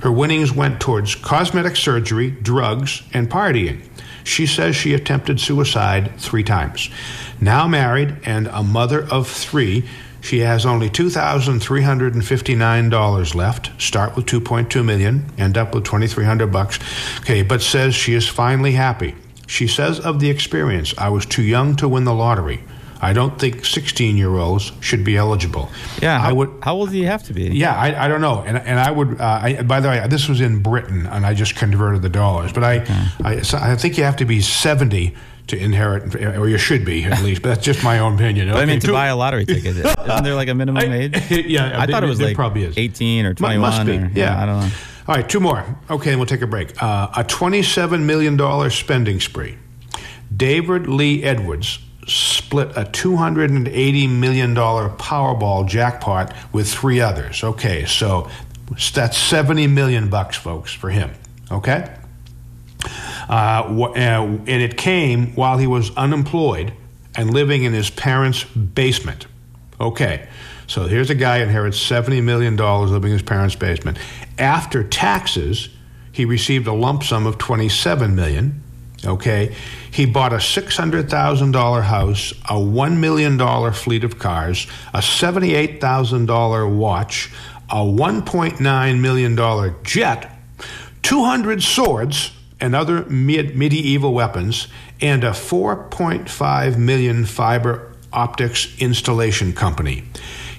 Her 0.00 0.10
winnings 0.10 0.52
went 0.52 0.80
towards 0.80 1.14
cosmetic 1.14 1.76
surgery, 1.76 2.32
drugs, 2.32 3.04
and 3.12 3.30
partying. 3.30 3.82
She 4.24 4.46
says 4.46 4.74
she 4.74 4.94
attempted 4.94 5.38
suicide 5.38 6.18
three 6.18 6.42
times. 6.42 6.90
Now 7.40 7.68
married 7.68 8.16
and 8.24 8.48
a 8.48 8.64
mother 8.64 9.06
of 9.10 9.28
three, 9.28 9.84
she 10.20 10.40
has 10.40 10.66
only 10.66 10.90
$2,359 10.90 13.34
left. 13.34 13.80
Start 13.80 14.16
with 14.16 14.26
2.2 14.26 14.84
million, 14.84 15.24
end 15.38 15.56
up 15.58 15.74
with 15.74 15.84
2,300 15.84 16.48
bucks. 16.48 16.78
Okay, 17.20 17.42
but 17.42 17.62
says 17.62 17.94
she 17.94 18.14
is 18.14 18.26
finally 18.28 18.72
happy. 18.72 19.14
She 19.52 19.66
says 19.66 20.00
of 20.00 20.18
the 20.18 20.30
experience, 20.30 20.94
I 20.96 21.10
was 21.10 21.26
too 21.26 21.42
young 21.42 21.76
to 21.76 21.86
win 21.86 22.04
the 22.04 22.14
lottery. 22.14 22.64
I 23.02 23.12
don't 23.12 23.38
think 23.38 23.66
16 23.66 24.16
year 24.16 24.34
olds 24.34 24.72
should 24.80 25.04
be 25.04 25.14
eligible. 25.18 25.70
Yeah, 26.00 26.16
I 26.16 26.28
how, 26.28 26.34
would. 26.36 26.50
How 26.62 26.74
old 26.74 26.88
do 26.88 26.96
you 26.96 27.06
have 27.06 27.22
to 27.24 27.34
be? 27.34 27.42
Yeah, 27.48 27.76
I, 27.76 28.06
I 28.06 28.08
don't 28.08 28.22
know, 28.22 28.42
and 28.46 28.56
and 28.56 28.80
I 28.80 28.90
would. 28.90 29.20
Uh, 29.20 29.40
I, 29.42 29.62
by 29.62 29.80
the 29.80 29.88
way, 29.88 30.06
this 30.08 30.26
was 30.26 30.40
in 30.40 30.62
Britain, 30.62 31.06
and 31.06 31.26
I 31.26 31.34
just 31.34 31.54
converted 31.54 32.00
the 32.00 32.08
dollars. 32.08 32.50
But 32.50 32.64
I, 32.64 33.06
I, 33.22 33.42
so 33.42 33.58
I 33.58 33.76
think 33.76 33.98
you 33.98 34.04
have 34.04 34.16
to 34.16 34.24
be 34.24 34.40
70 34.40 35.14
to 35.48 35.56
inherit, 35.58 36.14
or 36.14 36.48
you 36.48 36.56
should 36.56 36.86
be 36.86 37.04
at 37.04 37.22
least. 37.22 37.42
But 37.42 37.50
that's 37.50 37.64
just 37.64 37.84
my 37.84 37.98
own 37.98 38.14
opinion. 38.14 38.48
But 38.48 38.62
I 38.62 38.64
mean, 38.64 38.80
to 38.80 38.92
buy 38.92 39.08
a 39.08 39.16
lottery 39.16 39.44
ticket, 39.44 39.76
isn't 39.76 40.24
there 40.24 40.34
like 40.34 40.48
a 40.48 40.54
minimum 40.54 40.82
age? 40.92 41.30
yeah, 41.30 41.78
I 41.78 41.86
thought 41.86 42.04
it 42.04 42.06
was 42.06 42.22
like 42.22 42.36
probably 42.36 42.62
is. 42.62 42.78
18 42.78 43.26
or 43.26 43.34
21. 43.34 43.60
Must 43.60 43.84
be. 43.84 43.98
or- 43.98 44.10
yeah. 44.14 44.42
I 44.42 44.46
don't 44.46 44.60
know. 44.60 44.70
All 45.08 45.16
right, 45.16 45.28
two 45.28 45.40
more. 45.40 45.64
Okay, 45.90 46.10
and 46.10 46.20
we'll 46.20 46.26
take 46.26 46.42
a 46.42 46.46
break. 46.46 46.80
Uh, 46.80 47.08
a 47.16 47.24
$27 47.24 48.02
million 48.02 48.70
spending 48.70 49.18
spree. 49.18 49.58
David 50.34 50.86
Lee 50.86 51.24
Edwards 51.24 51.80
split 52.06 52.68
a 52.76 52.84
$280 52.84 54.08
million 54.08 54.54
Powerball 54.54 55.68
jackpot 55.68 56.32
with 56.52 56.68
three 56.68 57.00
others. 57.00 57.42
Okay, 57.42 57.84
so 57.84 58.30
that's 58.94 59.18
70 59.18 59.66
million 59.66 60.08
bucks, 60.08 60.36
folks, 60.36 60.72
for 60.72 60.90
him. 60.90 61.10
Okay? 61.50 61.92
Uh, 63.28 63.32
uh, 63.32 63.92
and 63.94 64.48
it 64.48 64.76
came 64.76 65.34
while 65.34 65.58
he 65.58 65.66
was 65.66 65.94
unemployed 65.96 66.72
and 67.16 67.32
living 67.32 67.64
in 67.64 67.72
his 67.72 67.90
parents' 67.90 68.44
basement. 68.44 69.26
Okay, 69.80 70.28
so 70.72 70.86
here's 70.86 71.10
a 71.10 71.14
guy 71.14 71.40
inherits 71.40 71.78
$70 71.78 72.22
million 72.22 72.56
living 72.56 73.10
in 73.10 73.18
his 73.18 73.22
parents' 73.22 73.54
basement. 73.54 73.98
After 74.38 74.82
taxes, 74.82 75.68
he 76.12 76.24
received 76.24 76.66
a 76.66 76.72
lump 76.72 77.02
sum 77.02 77.26
of 77.26 77.36
27 77.36 78.14
million. 78.14 78.62
Okay, 79.04 79.54
he 79.90 80.06
bought 80.06 80.32
a 80.32 80.36
$600,000 80.36 81.82
house, 81.82 82.32
a 82.48 82.54
$1 82.54 82.96
million 82.96 83.72
fleet 83.74 84.02
of 84.02 84.18
cars, 84.18 84.66
a 84.94 85.00
$78,000 85.00 86.74
watch, 86.74 87.30
a 87.68 87.84
$1.9 87.84 89.00
million 89.00 89.76
jet, 89.82 90.38
200 91.02 91.62
swords 91.62 92.32
and 92.62 92.74
other 92.74 93.04
mid- 93.10 93.54
medieval 93.54 94.14
weapons, 94.14 94.68
and 95.02 95.22
a 95.22 95.32
4.5 95.32 96.78
million 96.78 97.26
fiber 97.26 97.92
optics 98.10 98.74
installation 98.78 99.52
company. 99.52 100.04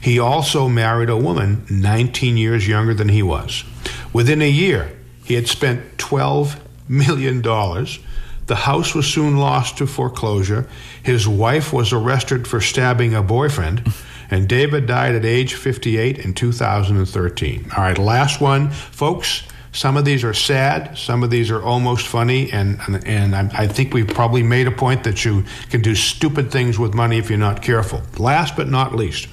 He 0.03 0.19
also 0.19 0.67
married 0.67 1.09
a 1.09 1.15
woman 1.15 1.65
19 1.69 2.35
years 2.35 2.67
younger 2.67 2.93
than 2.93 3.07
he 3.07 3.23
was. 3.23 3.63
Within 4.11 4.41
a 4.41 4.49
year, 4.49 4.91
he 5.23 5.35
had 5.35 5.47
spent 5.47 5.97
12 5.97 6.59
million 6.89 7.41
dollars. 7.41 7.99
The 8.47 8.55
house 8.55 8.93
was 8.93 9.07
soon 9.07 9.37
lost 9.37 9.77
to 9.77 9.87
foreclosure. 9.87 10.67
His 11.01 11.25
wife 11.25 11.71
was 11.71 11.93
arrested 11.93 12.49
for 12.49 12.59
stabbing 12.59 13.13
a 13.13 13.23
boyfriend, 13.23 13.93
and 14.29 14.49
David 14.49 14.87
died 14.87 15.15
at 15.15 15.23
age 15.23 15.53
58 15.53 16.19
in 16.19 16.33
2013. 16.33 17.71
All 17.71 17.83
right, 17.83 17.97
last 17.97 18.41
one, 18.41 18.71
folks. 18.71 19.43
Some 19.73 19.97
of 19.97 20.05
these 20.05 20.23
are 20.23 20.35
sad, 20.35 20.95
some 20.99 21.23
of 21.23 21.31
these 21.31 21.49
are 21.49 21.59
almost 21.61 22.07
funny, 22.07 22.51
and 22.51 22.79
and, 22.85 23.07
and 23.07 23.35
I, 23.35 23.63
I 23.63 23.67
think 23.67 23.91
we've 23.93 24.07
probably 24.07 24.43
made 24.43 24.67
a 24.67 24.71
point 24.71 25.03
that 25.05 25.25
you 25.25 25.45
can 25.71 25.81
do 25.81 25.95
stupid 25.95 26.51
things 26.51 26.77
with 26.77 26.93
money 26.93 27.17
if 27.17 27.27
you're 27.29 27.39
not 27.39 27.63
careful. 27.63 28.03
Last 28.19 28.55
but 28.55 28.69
not 28.69 28.93
least, 28.95 29.27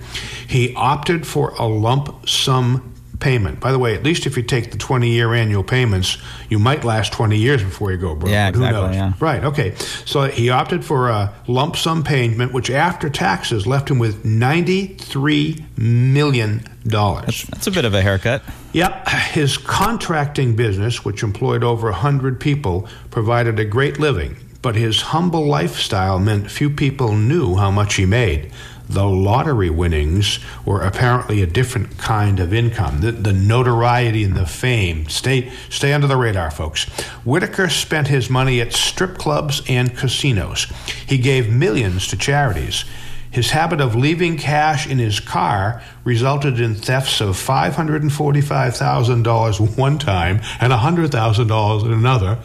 He 0.46 0.74
opted 0.74 1.26
for 1.26 1.54
a 1.58 1.66
lump 1.66 2.28
sum 2.28 2.93
payment. 3.20 3.60
By 3.60 3.72
the 3.72 3.78
way, 3.78 3.94
at 3.94 4.02
least 4.02 4.26
if 4.26 4.36
you 4.36 4.42
take 4.42 4.70
the 4.70 4.78
20 4.78 5.08
year 5.08 5.34
annual 5.34 5.62
payments, 5.64 6.18
you 6.48 6.58
might 6.58 6.84
last 6.84 7.12
20 7.12 7.38
years 7.38 7.62
before 7.62 7.92
you 7.92 7.98
go 7.98 8.14
broke. 8.14 8.30
Yeah, 8.30 8.50
but 8.50 8.58
who 8.58 8.64
exactly, 8.64 8.86
knows? 8.88 8.96
yeah. 8.96 9.12
Right, 9.20 9.44
okay. 9.44 9.74
So 10.04 10.24
he 10.24 10.50
opted 10.50 10.84
for 10.84 11.08
a 11.08 11.32
lump 11.46 11.76
sum 11.76 12.02
payment, 12.02 12.52
which 12.52 12.70
after 12.70 13.08
taxes 13.08 13.66
left 13.66 13.90
him 13.90 13.98
with 13.98 14.24
$93 14.24 15.78
million. 15.78 16.60
That's 16.84 17.66
a 17.66 17.70
bit 17.70 17.84
of 17.84 17.94
a 17.94 18.02
haircut. 18.02 18.42
Yep, 18.72 19.08
his 19.08 19.56
contracting 19.56 20.56
business, 20.56 21.04
which 21.04 21.22
employed 21.22 21.64
over 21.64 21.90
100 21.90 22.40
people, 22.40 22.88
provided 23.10 23.58
a 23.58 23.64
great 23.64 23.98
living, 23.98 24.36
but 24.60 24.74
his 24.74 25.00
humble 25.00 25.46
lifestyle 25.46 26.18
meant 26.18 26.50
few 26.50 26.68
people 26.68 27.14
knew 27.14 27.56
how 27.56 27.70
much 27.70 27.94
he 27.94 28.04
made. 28.04 28.50
The 28.88 29.06
lottery 29.06 29.70
winnings 29.70 30.38
were 30.64 30.82
apparently 30.82 31.42
a 31.42 31.46
different 31.46 31.98
kind 31.98 32.38
of 32.38 32.52
income. 32.52 33.00
The, 33.00 33.12
the 33.12 33.32
notoriety 33.32 34.24
and 34.24 34.36
the 34.36 34.46
fame. 34.46 35.08
Stay, 35.08 35.50
stay 35.70 35.92
under 35.92 36.06
the 36.06 36.16
radar, 36.16 36.50
folks. 36.50 36.84
Whittaker 37.24 37.70
spent 37.70 38.08
his 38.08 38.28
money 38.28 38.60
at 38.60 38.72
strip 38.72 39.16
clubs 39.16 39.62
and 39.68 39.96
casinos. 39.96 40.66
He 41.06 41.18
gave 41.18 41.52
millions 41.52 42.08
to 42.08 42.16
charities. 42.16 42.84
His 43.30 43.50
habit 43.50 43.80
of 43.80 43.96
leaving 43.96 44.36
cash 44.36 44.86
in 44.86 44.98
his 44.98 45.18
car 45.18 45.82
resulted 46.04 46.60
in 46.60 46.76
thefts 46.76 47.20
of 47.20 47.30
$545,000 47.30 49.76
one 49.76 49.98
time 49.98 50.40
and 50.60 50.72
$100,000 50.72 51.92
another, 51.92 52.38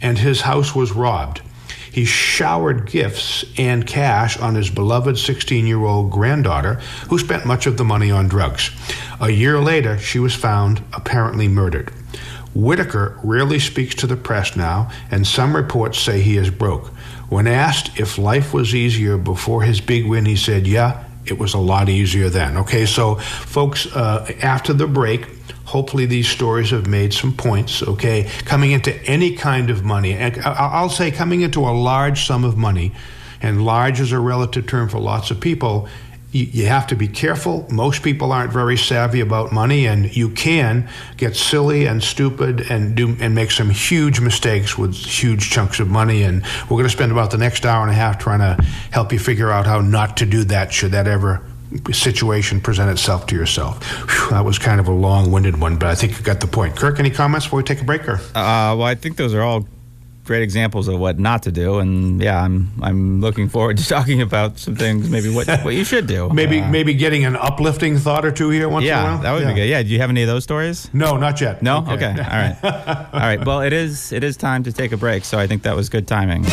and 0.00 0.18
his 0.18 0.40
house 0.40 0.74
was 0.74 0.90
robbed. 0.90 1.42
He 1.92 2.06
showered 2.06 2.90
gifts 2.90 3.44
and 3.58 3.86
cash 3.86 4.38
on 4.38 4.54
his 4.54 4.70
beloved 4.70 5.18
16 5.18 5.66
year 5.66 5.84
old 5.84 6.10
granddaughter, 6.10 6.74
who 7.08 7.18
spent 7.18 7.44
much 7.44 7.66
of 7.66 7.76
the 7.76 7.84
money 7.84 8.10
on 8.10 8.28
drugs. 8.28 8.70
A 9.20 9.30
year 9.30 9.60
later, 9.60 9.98
she 9.98 10.18
was 10.18 10.34
found 10.34 10.82
apparently 10.94 11.48
murdered. 11.48 11.92
Whittaker 12.54 13.18
rarely 13.22 13.58
speaks 13.58 13.94
to 13.96 14.06
the 14.06 14.16
press 14.16 14.56
now, 14.56 14.90
and 15.10 15.26
some 15.26 15.54
reports 15.54 15.98
say 15.98 16.20
he 16.20 16.36
is 16.36 16.50
broke. 16.50 16.88
When 17.28 17.46
asked 17.46 17.98
if 17.98 18.18
life 18.18 18.52
was 18.52 18.74
easier 18.74 19.16
before 19.16 19.62
his 19.62 19.80
big 19.80 20.06
win, 20.06 20.26
he 20.26 20.36
said, 20.36 20.66
Yeah, 20.66 21.04
it 21.24 21.38
was 21.38 21.54
a 21.54 21.58
lot 21.58 21.88
easier 21.88 22.28
then. 22.28 22.56
Okay, 22.58 22.84
so 22.84 23.16
folks, 23.16 23.86
uh, 23.94 24.30
after 24.42 24.72
the 24.72 24.86
break, 24.86 25.41
hopefully 25.72 26.04
these 26.04 26.28
stories 26.28 26.70
have 26.70 26.86
made 26.86 27.14
some 27.14 27.34
points. 27.34 27.82
Okay, 27.82 28.28
coming 28.44 28.72
into 28.72 28.94
any 29.04 29.34
kind 29.34 29.70
of 29.70 29.82
money, 29.82 30.16
I'll 30.44 30.90
say 30.90 31.10
coming 31.10 31.40
into 31.40 31.60
a 31.60 31.72
large 31.72 32.26
sum 32.26 32.44
of 32.44 32.58
money, 32.58 32.92
and 33.40 33.64
large 33.64 33.98
is 33.98 34.12
a 34.12 34.20
relative 34.20 34.66
term 34.66 34.90
for 34.90 34.98
lots 34.98 35.30
of 35.30 35.40
people 35.40 35.88
you, 36.32 36.66
have 36.66 36.86
to 36.86 36.96
be 36.96 37.08
careful. 37.08 37.66
Most 37.70 38.02
people 38.02 38.32
aren't 38.32 38.52
very 38.52 38.78
savvy 38.78 39.20
about 39.20 39.52
money, 39.52 39.86
and 39.86 40.14
you 40.16 40.30
can 40.30 40.88
get 41.18 41.36
silly 41.36 41.86
and 41.86 42.02
stupid 42.02 42.70
and 42.70 42.94
do 42.94 43.16
and 43.20 43.34
make 43.34 43.50
some 43.50 43.68
huge 43.68 44.20
mistakes 44.20 44.78
with 44.78 44.94
huge 44.94 45.50
chunks 45.50 45.78
of 45.78 45.88
money. 45.88 46.22
And 46.22 46.42
we're 46.62 46.78
going 46.80 46.84
to 46.84 46.90
spend 46.90 47.12
about 47.12 47.30
the 47.30 47.38
next 47.38 47.66
hour 47.66 47.82
and 47.82 47.90
a 47.90 47.94
half 47.94 48.18
trying 48.18 48.40
to 48.40 48.62
help 48.90 49.12
you 49.12 49.18
figure 49.18 49.50
out 49.50 49.66
how 49.66 49.80
not 49.80 50.16
to 50.18 50.26
do 50.26 50.44
that 50.44 50.72
should 50.72 50.92
that 50.92 51.06
ever 51.06 51.42
situation 51.92 52.60
present 52.60 52.90
itself 52.90 53.26
to 53.26 53.36
yourself. 53.36 53.82
Whew, 54.10 54.30
that 54.30 54.44
was 54.44 54.58
kind 54.58 54.80
of 54.80 54.88
a 54.88 54.92
long-winded 54.92 55.60
one, 55.60 55.76
but 55.76 55.88
I 55.88 55.94
think 55.94 56.18
you 56.18 56.24
got 56.24 56.40
the 56.40 56.46
point. 56.46 56.76
Kirk, 56.76 56.98
any 56.98 57.10
comments 57.10 57.46
before 57.46 57.58
we 57.58 57.64
take 57.64 57.80
a 57.80 57.84
break? 57.84 58.08
Or? 58.08 58.16
Uh, 58.34 58.74
well, 58.76 58.82
I 58.82 58.94
think 58.94 59.16
those 59.16 59.34
are 59.34 59.42
all 59.42 59.66
great 60.24 60.42
examples 60.42 60.88
of 60.88 60.98
what 60.98 61.18
not 61.18 61.42
to 61.44 61.52
do, 61.52 61.78
and 61.78 62.20
yeah, 62.20 62.42
I'm 62.42 62.70
I'm 62.80 63.20
looking 63.20 63.48
forward 63.48 63.78
to 63.78 63.88
talking 63.96 64.22
about 64.22 64.58
some 64.58 64.76
things, 64.76 65.10
maybe 65.10 65.28
what 65.28 65.48
what 65.64 65.74
you 65.74 65.84
should 65.84 66.06
do. 66.06 66.28
maybe 66.32 66.60
uh, 66.60 66.68
maybe 66.68 66.94
getting 66.94 67.24
an 67.24 67.36
uplifting 67.36 67.98
thought 67.98 68.24
or 68.24 68.32
two 68.32 68.50
here 68.50 68.68
once 68.68 68.84
yeah, 68.84 69.00
in 69.00 69.06
a 69.06 69.08
while. 69.08 69.22
that 69.22 69.32
would 69.32 69.42
yeah. 69.42 69.48
be 69.48 69.54
good. 69.54 69.68
Yeah, 69.68 69.82
do 69.82 69.88
you 69.88 69.98
have 69.98 70.10
any 70.10 70.22
of 70.22 70.28
those 70.28 70.44
stories? 70.44 70.92
No, 70.92 71.16
not 71.16 71.40
yet. 71.40 71.62
No. 71.62 71.78
Okay. 71.78 71.94
okay. 71.94 72.08
All 72.08 72.14
right. 72.14 72.56
All 73.12 73.20
right. 73.20 73.44
Well, 73.44 73.60
it 73.60 73.72
is 73.72 74.12
it 74.12 74.24
is 74.24 74.36
time 74.36 74.62
to 74.64 74.72
take 74.72 74.92
a 74.92 74.96
break, 74.96 75.24
so 75.24 75.38
I 75.38 75.46
think 75.46 75.62
that 75.62 75.76
was 75.76 75.88
good 75.88 76.06
timing. 76.06 76.44